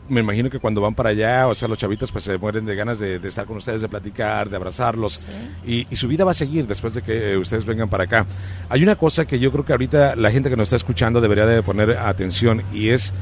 Me 0.09 0.20
imagino 0.20 0.50
que 0.50 0.59
cuando 0.59 0.83
van 0.83 0.94
para 0.94 1.11
allá, 1.11 1.48
o 1.48 1.55
sea, 1.55 1.66
los 1.66 1.78
chavitos 1.78 2.12
pues 2.12 2.24
se 2.24 2.37
mueren 2.37 2.66
de 2.66 2.74
ganas 2.74 2.98
de, 2.98 3.18
de 3.18 3.28
estar 3.28 3.46
con 3.46 3.57
ustedes, 3.57 3.81
de 3.81 3.88
platicar, 3.88 4.50
de 4.50 4.57
abrazarlos. 4.57 5.20
Y, 5.64 5.87
y 5.88 5.96
su 5.96 6.09
vida 6.09 6.24
va 6.24 6.33
a 6.33 6.35
seguir 6.35 6.66
después 6.66 6.92
de 6.92 7.00
que 7.00 7.33
eh, 7.33 7.38
ustedes 7.38 7.64
vengan 7.64 7.88
para 7.88 8.05
acá. 8.05 8.26
Hay 8.68 8.83
una 8.83 8.96
cosa 8.96 9.24
que 9.24 9.38
yo 9.38 9.50
creo 9.50 9.64
que 9.64 9.72
ahorita 9.72 10.14
la 10.16 10.31
gente 10.31 10.50
que 10.50 10.57
nos 10.57 10.68
está 10.68 10.76
escuchando 10.76 11.22
debería 11.22 11.46
de 11.46 11.62
poner 11.62 11.92
atención 11.92 12.62
y 12.72 12.90
es 12.90 13.14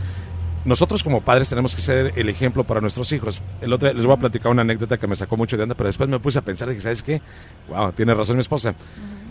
nosotros 0.65 1.05
como 1.05 1.21
padres 1.21 1.49
tenemos 1.49 1.77
que 1.77 1.83
ser 1.83 2.13
el 2.17 2.29
ejemplo 2.29 2.65
para 2.65 2.81
nuestros 2.81 3.13
hijos. 3.13 3.41
El 3.61 3.73
otro, 3.73 3.93
les 3.93 4.05
voy 4.05 4.15
a 4.15 4.19
platicar 4.19 4.51
una 4.51 4.63
anécdota 4.63 4.99
que 4.99 5.07
me 5.07 5.17
sacó 5.17 5.37
mucho 5.37 5.57
de 5.57 5.63
onda, 5.63 5.75
pero 5.77 5.89
después 5.89 6.09
me 6.09 6.19
puse 6.19 6.39
a 6.39 6.43
pensar 6.43 6.69
y 6.69 6.73
dije, 6.73 6.83
¿sabes 6.83 7.03
qué? 7.03 7.23
Wow, 7.69 7.93
tiene 7.93 8.15
razón 8.15 8.37
mi 8.37 8.41
esposa. 8.41 8.75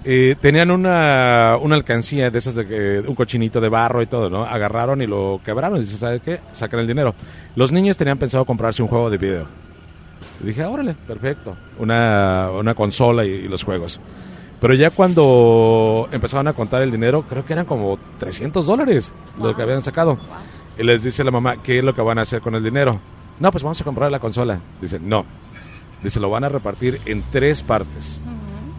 Eh, 0.06 0.36
tenían 0.40 0.72
una, 0.72 1.58
una 1.62 1.76
alcancía 1.76 2.32
de 2.32 2.40
esas 2.40 2.56
de 2.56 2.66
que 2.66 3.04
un 3.06 3.16
cochinito 3.16 3.60
de 3.60 3.68
barro 3.70 4.02
y 4.02 4.06
todo, 4.06 4.30
¿no? 4.30 4.44
Agarraron 4.46 5.02
y 5.02 5.08
lo 5.08 5.42
quebraron 5.44 5.78
y 5.78 5.82
dice, 5.82 5.98
¿sabes 5.98 6.22
qué? 6.22 6.40
Sacan 6.54 6.80
el 6.80 6.88
dinero. 6.88 7.14
Los 7.56 7.72
niños 7.72 7.98
tenían 7.98 8.18
pensado 8.18 8.46
comprarse 8.46 8.82
un 8.82 8.88
juego 8.88 9.10
de 9.10 9.18
video. 9.18 9.46
Y 10.42 10.48
dije, 10.48 10.64
"Ah, 10.64 10.70
órale, 10.70 10.94
perfecto. 10.94 11.56
Una, 11.80 12.50
una 12.58 12.74
consola 12.76 13.26
y, 13.26 13.30
y 13.30 13.48
los 13.50 13.64
juegos. 13.64 14.00
Pero 14.62 14.74
ya 14.74 14.90
cuando 14.90 16.08
empezaron 16.12 16.48
a 16.48 16.54
contar 16.54 16.82
el 16.82 16.92
dinero, 16.92 17.24
creo 17.28 17.46
que 17.46 17.54
eran 17.54 17.66
como 17.66 17.98
300 18.20 18.66
dólares 18.66 19.12
lo 19.38 19.56
que 19.56 19.62
habían 19.62 19.82
sacado. 19.82 20.18
Y 20.78 20.84
les 20.84 21.04
dice 21.04 21.24
la 21.26 21.32
mamá, 21.32 21.58
¿qué 21.62 21.80
es 21.80 21.84
lo 21.84 21.94
que 21.94 22.02
van 22.02 22.20
a 22.20 22.22
hacer 22.22 22.42
con 22.42 22.56
el 22.56 22.64
dinero? 22.64 23.00
No, 23.40 23.52
pues 23.52 23.64
vamos 23.64 23.80
a 23.82 23.84
comprar 23.84 24.10
la 24.12 24.20
consola. 24.20 24.60
Dice, 24.82 24.98
no. 25.02 25.26
Dice, 26.02 26.20
lo 26.22 26.30
van 26.30 26.46
a 26.46 26.50
repartir 26.50 27.02
en 27.06 27.24
tres 27.32 27.64
partes. 27.64 28.18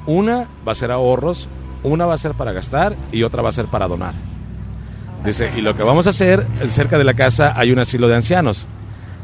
Una 0.07 0.49
va 0.67 0.73
a 0.73 0.75
ser 0.75 0.91
ahorros, 0.91 1.49
una 1.83 2.07
va 2.07 2.15
a 2.15 2.19
ser 2.19 2.33
para 2.35 2.53
gastar 2.53 2.95
y 3.13 3.23
otra 3.23 3.43
va 3.43 3.51
a 3.51 3.53
ser 3.53 3.67
para 3.67 3.89
donar. 3.89 4.15
Dice, 5.25 5.53
y 5.57 5.61
lo 5.61 5.77
que 5.77 5.83
vamos 5.83 6.07
a 6.07 6.11
hacer, 6.11 6.47
cerca 6.69 6.99
de 6.99 7.05
la 7.05 7.15
casa 7.15 7.53
hay 7.57 7.73
un 7.73 7.79
asilo 7.79 8.09
de 8.09 8.17
ancianos. 8.17 8.67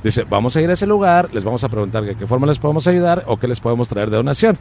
Dice, 0.05 0.25
vamos 0.25 0.55
a 0.57 0.61
ir 0.61 0.69
a 0.71 0.75
ese 0.75 0.87
lugar, 0.87 1.31
les 1.33 1.43
vamos 1.43 1.65
a 1.65 1.69
preguntar 1.69 2.05
de 2.05 2.17
qué 2.17 2.27
forma 2.27 2.47
les 2.47 2.59
podemos 2.59 2.87
ayudar 2.87 3.25
o 3.27 3.39
qué 3.39 3.49
les 3.49 3.61
podemos 3.61 3.89
traer 3.89 4.11
de 4.11 4.17
donación. 4.17 4.59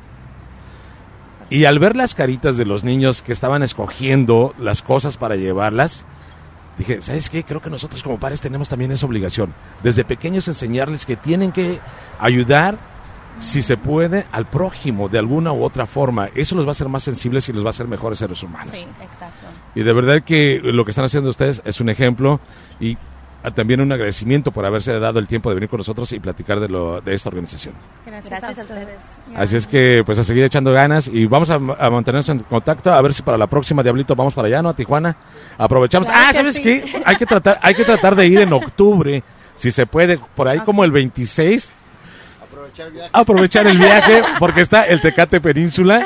Y 1.50 1.66
al 1.66 1.78
ver 1.78 1.96
las 1.96 2.16
caritas 2.16 2.58
de 2.58 2.66
los 2.66 2.84
niños 2.84 3.22
que 3.22 3.32
estaban 3.32 3.62
escogiendo 3.62 4.56
las 4.58 4.82
cosas 4.82 5.18
para 5.18 5.36
llevarlas, 5.36 6.06
dije, 6.78 7.02
¿sabes 7.02 7.30
qué? 7.30 7.44
Creo 7.44 7.62
que 7.62 7.70
nosotros 7.70 8.02
como 8.02 8.20
padres 8.20 8.42
tenemos 8.42 8.70
también 8.70 8.92
esa 8.92 9.06
obligación. 9.06 9.54
Desde 9.84 10.06
pequeños 10.06 10.48
enseñarles 10.48 11.06
que 11.06 11.18
tienen 11.18 11.52
que 11.52 11.80
ayudar, 12.18 12.78
si 13.40 13.62
se 13.62 13.78
puede, 13.78 14.26
al 14.32 14.46
prójimo 14.46 15.10
de 15.10 15.20
alguna 15.20 15.52
u 15.52 15.64
otra 15.64 15.86
forma. 15.86 16.30
Eso 16.36 16.56
los 16.56 16.66
va 16.66 16.70
a 16.70 16.72
hacer 16.72 16.88
más 16.88 17.04
sensibles 17.04 17.48
y 17.50 17.54
los 17.54 17.64
va 17.64 17.68
a 17.68 17.70
hacer 17.72 17.88
mejores 17.88 18.20
seres 18.20 18.42
humanos. 18.44 18.74
Sí, 18.74 18.86
exacto. 19.02 19.48
Y 19.76 19.84
de 19.84 19.94
verdad 19.94 20.22
que 20.22 20.62
lo 20.64 20.86
que 20.86 20.92
están 20.92 21.06
haciendo 21.06 21.30
ustedes 21.30 21.62
es 21.66 21.82
un 21.82 21.90
ejemplo 21.90 22.40
y 22.80 22.98
ah, 23.44 23.52
también 23.52 23.82
un 23.82 23.92
agradecimiento 23.92 24.52
por 24.52 24.66
haberse 24.66 24.98
dado 25.00 25.20
el 25.20 25.28
tiempo 25.28 25.50
de 25.50 25.56
venir 25.56 25.70
con 25.70 25.80
nosotros 25.80 26.12
y 26.14 26.20
platicar 26.20 26.62
de, 26.62 26.70
lo, 26.70 27.02
de 27.02 27.14
esta 27.14 27.28
organización. 27.28 27.76
Gracias, 28.06 28.30
Gracias 28.30 28.58
a 28.58 28.62
a 28.62 28.64
ustedes. 28.64 29.00
Así 29.36 29.58
es 29.58 29.68
que 29.68 30.04
pues 30.06 30.18
a 30.18 30.24
seguir 30.24 30.46
echando 30.46 30.72
ganas 30.72 31.10
y 31.10 31.26
vamos 31.26 31.50
a, 31.50 31.56
a 31.56 31.90
mantenernos 31.90 32.30
en 32.30 32.40
contacto 32.40 32.94
a 32.94 33.02
ver 33.02 33.14
si 33.14 33.22
para 33.22 33.38
la 33.38 33.48
próxima 33.48 33.84
Diablito 33.84 34.16
vamos 34.16 34.34
para 34.34 34.48
allá, 34.48 34.62
¿no? 34.62 34.70
A 34.70 34.76
Tijuana. 34.76 35.18
Aprovechamos. 35.58 36.08
Claro 36.08 36.24
ah, 36.26 36.32
que 36.32 36.38
¿sabes 36.38 36.56
sí. 36.56 36.62
qué? 36.64 37.04
Hay 37.06 37.18
que 37.18 37.26
tratar 37.26 37.60
hay 37.62 37.76
que 37.76 37.84
tratar 37.84 38.16
de 38.16 38.28
ir 38.28 38.40
en 38.40 38.54
octubre, 38.54 39.24
si 39.58 39.72
se 39.72 39.86
puede, 39.86 40.18
por 40.18 40.48
ahí 40.48 40.60
como 40.62 40.86
el 40.86 40.92
26. 40.92 41.74
Aprovechar 43.12 43.68
el 43.68 43.78
viaje 43.78 44.22
porque 44.40 44.62
está 44.62 44.84
el 44.84 45.02
Tecate 45.02 45.42
Península, 45.42 46.06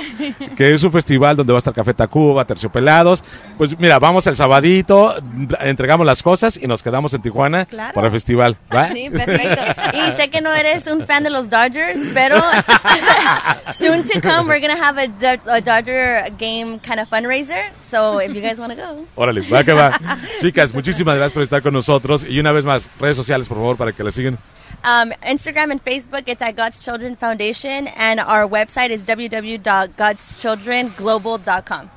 que 0.55 0.73
es 0.73 0.83
un 0.83 0.91
festival 0.91 1.35
donde 1.35 1.53
va 1.53 1.57
a 1.57 1.59
estar 1.59 1.73
Café 1.73 1.93
Tacuba, 1.93 2.45
Terciopelados. 2.45 3.23
Pues 3.57 3.77
mira, 3.79 3.99
vamos 3.99 4.25
el 4.27 4.35
sabadito, 4.35 5.15
entregamos 5.61 6.05
las 6.05 6.23
cosas 6.23 6.57
y 6.57 6.67
nos 6.67 6.83
quedamos 6.83 7.13
en 7.13 7.21
Tijuana 7.21 7.65
Claro. 7.65 7.93
para 7.93 8.07
el 8.07 8.13
festival. 8.13 8.57
¿va? 8.73 8.89
Sí, 8.89 9.09
perfecto. 9.09 9.61
Y 9.93 10.11
sé 10.15 10.29
que 10.29 10.41
no 10.41 10.53
eres 10.53 10.87
un 10.87 11.05
fan 11.05 11.23
de 11.23 11.29
los 11.29 11.49
Dodgers, 11.49 11.99
pero 12.13 12.37
soon 13.77 14.03
to 14.03 14.21
come 14.21 14.47
we're 14.49 14.59
going 14.59 14.75
to 14.75 14.81
have 14.81 14.97
a, 14.97 15.07
Do- 15.07 15.51
a 15.51 15.61
Dodger 15.61 16.31
game 16.37 16.79
kind 16.79 16.99
of 16.99 17.09
fundraiser. 17.09 17.71
So 17.89 18.19
if 18.21 18.33
you 18.33 18.41
guys 18.41 18.59
want 18.59 18.73
to 18.73 18.77
go. 18.77 19.05
Órale, 19.15 19.41
va 19.41 19.63
que 19.63 19.73
va. 19.73 19.91
Chicas, 20.41 20.73
muchísimas 20.73 21.15
gracias 21.15 21.33
por 21.33 21.43
estar 21.43 21.61
con 21.61 21.73
nosotros. 21.73 22.25
Y 22.27 22.39
una 22.39 22.51
vez 22.51 22.65
más, 22.65 22.89
redes 22.99 23.15
sociales, 23.17 23.47
por 23.47 23.57
favor, 23.57 23.77
para 23.77 23.91
que 23.91 24.03
la 24.03 24.11
sigan. 24.11 24.37
Um, 24.83 25.11
Instagram 25.23 25.71
and 25.71 25.83
Facebook, 25.83 26.23
it's 26.27 26.41
at 26.41 26.55
God's 26.55 26.79
Children 26.79 27.17
Foundation, 27.17 27.87
and 27.97 28.19
our 28.21 28.47
website 28.47 28.91
is 28.91 29.01
www.godschildrenglobal.com. 29.05 31.89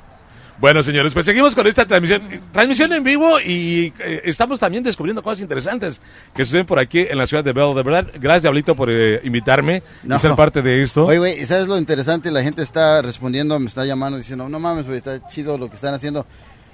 Bueno, 0.59 0.83
señores, 0.85 1.13
pues 1.13 1.27
seguimos 1.27 1.57
con 1.57 1.67
esta 1.67 1.85
transmisión, 1.87 2.23
transmisión 2.53 2.93
en 2.93 3.03
vivo 3.03 3.41
y 3.41 3.93
eh, 3.99 4.21
estamos 4.25 4.61
también 4.61 4.85
descubriendo 4.85 5.21
cosas 5.21 5.41
interesantes 5.41 6.01
que 6.35 6.45
suceden 6.45 6.67
por 6.67 6.79
aquí 6.79 7.01
en 7.01 7.19
la 7.19 7.27
ciudad 7.27 7.43
de 7.43 7.53
Bell. 7.53 7.75
De 7.75 7.83
verdad, 7.83 8.07
gracias, 8.21 8.43
Diablito, 8.43 8.77
por 8.77 8.89
eh, 8.89 9.21
invitarme 9.25 9.83
No. 10.05 10.15
y 10.15 10.19
ser 10.21 10.37
parte 10.37 10.63
de 10.63 10.81
esto. 10.83 11.07
Oye, 11.07 11.19
güey, 11.19 11.45
¿sabes 11.47 11.67
lo 11.67 11.77
interesante? 11.79 12.31
La 12.31 12.45
gente 12.45 12.63
está 12.63 13.03
respondiendo, 13.03 13.59
me 13.59 13.67
está 13.67 13.85
llamando 13.85 14.19
diciendo, 14.19 14.49
no 14.49 14.61
mames, 14.61 14.87
güey, 14.87 14.99
está 14.99 15.27
chido 15.27 15.59
lo 15.59 15.69
que 15.69 15.75
están 15.75 15.95
haciendo. 15.95 16.25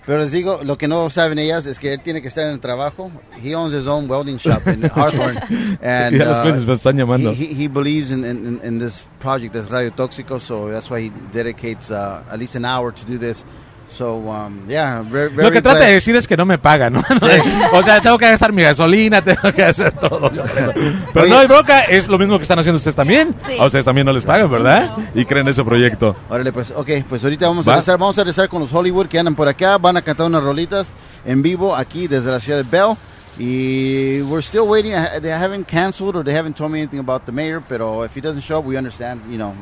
Pero 0.09 0.21
les 0.21 0.33
digo, 0.33 0.61
lo 0.65 0.79
que 0.79 0.89
no 0.89 1.11
saben 1.11 1.39
ellas 1.39 1.67
es 1.67 1.79
que 1.79 1.93
él 1.93 2.01
tiene 2.01 2.23
que 2.23 2.29
estar 2.29 2.47
en 2.47 2.55
el 2.55 2.61
trabajo. 2.61 3.11
He 3.45 3.55
owns 3.55 3.75
his 3.75 3.87
own 3.87 4.09
welding 4.09 4.39
shop 4.39 4.67
in 4.67 4.83
Hawthorne. 4.97 5.37
And, 5.83 6.17
Ya 6.17 6.31
uh, 6.31 6.41
clientes 6.41 6.65
me 6.65 6.73
están 6.73 6.97
llamando. 6.97 7.31
He, 7.31 7.49
he, 7.49 7.55
he 7.55 7.69
believes 7.69 8.11
in, 8.11 8.25
in, 8.25 8.59
in 8.63 8.79
this 8.79 9.05
project 9.19 9.53
that's 9.53 9.71
Radio 9.71 9.91
Tóxico, 9.91 10.41
so 10.41 10.71
that's 10.71 10.89
why 10.89 11.03
he 11.03 11.11
dedicates 11.31 11.91
uh, 11.91 12.25
at 12.31 12.39
least 12.39 12.57
an 12.57 12.65
hour 12.65 12.91
to 12.91 13.05
do 13.05 13.19
this. 13.19 13.45
So, 13.91 14.17
um, 14.31 14.69
yeah, 14.69 15.03
very, 15.03 15.31
very 15.31 15.43
Lo 15.43 15.51
que 15.51 15.63
trata 15.63 15.81
de 15.81 15.95
decir 15.95 16.15
es 16.15 16.29
que 16.29 16.37
no 16.37 16.45
me 16.45 16.59
pagan, 16.59 16.93
¿no? 16.93 17.01
o 17.73 17.83
sea, 17.83 18.01
tengo 18.01 18.19
que 18.19 18.29
gastar 18.29 18.53
mi 18.53 18.63
gasolina, 18.63 19.23
tengo 19.25 19.53
que 19.53 19.65
hacer 19.65 19.93
todo. 19.93 20.31
Pero 20.31 21.25
Oye. 21.25 21.31
no 21.31 21.39
hay 21.39 21.47
bronca, 21.47 21.81
es 21.81 22.07
lo 22.07 22.19
mismo 22.19 22.37
que 22.37 22.43
están 22.43 22.59
haciendo 22.59 22.77
ustedes 22.77 22.95
también. 22.95 23.35
Sí. 23.47 23.57
A 23.59 23.65
ustedes 23.65 23.85
también 23.85 24.05
no 24.05 24.13
les 24.13 24.25
pagan, 24.25 24.51
¿verdad? 24.51 24.95
Y 25.15 25.25
creen 25.25 25.49
ese 25.49 25.65
proyecto. 25.65 26.15
Órale, 26.29 26.53
pues, 26.53 26.71
ok, 26.71 26.91
pues 27.09 27.25
ahorita 27.25 27.49
vamos 27.49 27.67
a 27.67 27.71
Va. 27.71 27.77
regresar, 27.77 27.99
vamos 27.99 28.19
a 28.19 28.21
regresar 28.23 28.49
con 28.49 28.61
los 28.61 28.73
Hollywood 28.73 29.07
que 29.07 29.19
andan 29.19 29.35
por 29.35 29.49
acá, 29.49 29.79
van 29.79 29.97
a 29.97 30.03
cantar 30.03 30.27
unas 30.27 30.43
rolitas 30.43 30.93
en 31.25 31.43
vivo 31.43 31.75
aquí 31.75 32.07
desde 32.07 32.31
la 32.31 32.41
ciudad 32.41 32.59
de 32.59 32.65
Bell. 32.71 32.97
Y 33.41 34.21
we're 34.23 34.43
still 34.43 34.63
waiting, 34.67 34.93
they 35.23 35.31
haven't 35.31 35.67
canceled 35.67 36.17
or 36.17 36.25
they 36.25 36.35
haven't 36.35 36.57
told 36.57 36.73
me 36.73 36.81
anything 36.81 36.99
about 36.99 37.25
the 37.25 37.33
mayor, 37.33 37.63
pero 37.69 38.05
if 38.05 38.17
he 38.17 38.21
doesn't 38.21 38.43
show 38.43 38.59
up, 38.59 38.67
we 38.67 38.77
understand, 38.77 39.23
you 39.31 39.39
know, 39.39 39.55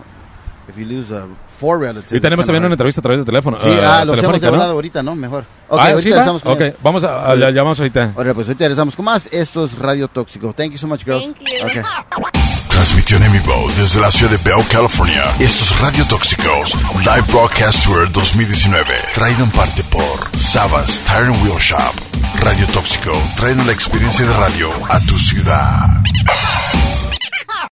if 0.68 0.76
you 0.76 0.84
lose 0.86 1.12
uh, 1.12 1.26
four 1.58 1.78
relatives. 1.78 2.12
Y 2.12 2.20
tenemos 2.20 2.46
también 2.46 2.64
una 2.64 2.74
entrevista 2.74 3.00
a 3.00 3.02
través 3.02 3.20
de 3.20 3.24
teléfono. 3.24 3.58
Sí, 3.60 3.68
eh, 3.68 3.80
ah, 3.84 4.04
lo 4.04 4.12
hacemos 4.14 4.40
de 4.40 4.50
¿no? 4.50 4.62
ahorita, 4.62 5.02
¿no? 5.02 5.14
Mejor. 5.14 5.44
Ok, 5.68 5.78
ah, 5.80 5.90
ahorita 5.92 6.22
sí, 6.24 6.40
con 6.42 6.52
Ok, 6.52 6.60
ellos. 6.60 6.74
vamos 6.82 7.04
a, 7.04 7.30
a- 7.30 7.34
la 7.36 7.50
llamamos 7.50 7.78
ahorita. 7.78 8.12
Órale, 8.14 8.34
pues 8.34 8.46
ahorita 8.48 8.64
regresamos 8.64 8.96
con 8.96 9.04
más. 9.04 9.28
Esto 9.32 9.64
es 9.64 9.78
Radio 9.78 10.08
Tóxico. 10.08 10.52
Thank 10.52 10.72
you 10.72 10.78
so 10.78 10.86
much, 10.86 11.04
girls. 11.04 11.24
Thank 11.24 11.74
you. 11.74 11.80
Okay. 11.80 11.82
Transmitió 12.68 13.16
en 13.16 13.32
vivo 13.32 13.70
desde 13.76 14.00
la 14.00 14.10
ciudad 14.10 14.30
de 14.32 14.36
Bell, 14.48 14.62
California. 14.70 15.22
Estos 15.40 15.80
Radio 15.80 16.04
Tóxicos 16.06 16.74
Live 16.98 17.24
Broadcast 17.32 17.84
Tour 17.84 18.12
2019. 18.12 18.84
Traído 19.14 19.44
en 19.44 19.50
parte 19.50 19.82
por 19.84 20.38
Sabas 20.38 21.00
Tire 21.06 21.26
and 21.32 21.42
Wheel 21.42 21.58
Shop. 21.58 21.94
Radio 22.42 22.66
Tóxico, 22.74 23.12
trayendo 23.36 23.64
la 23.64 23.72
experiencia 23.72 24.26
de 24.26 24.32
radio 24.34 24.68
a 24.90 25.00
tu 25.00 25.18
ciudad. 25.18 26.02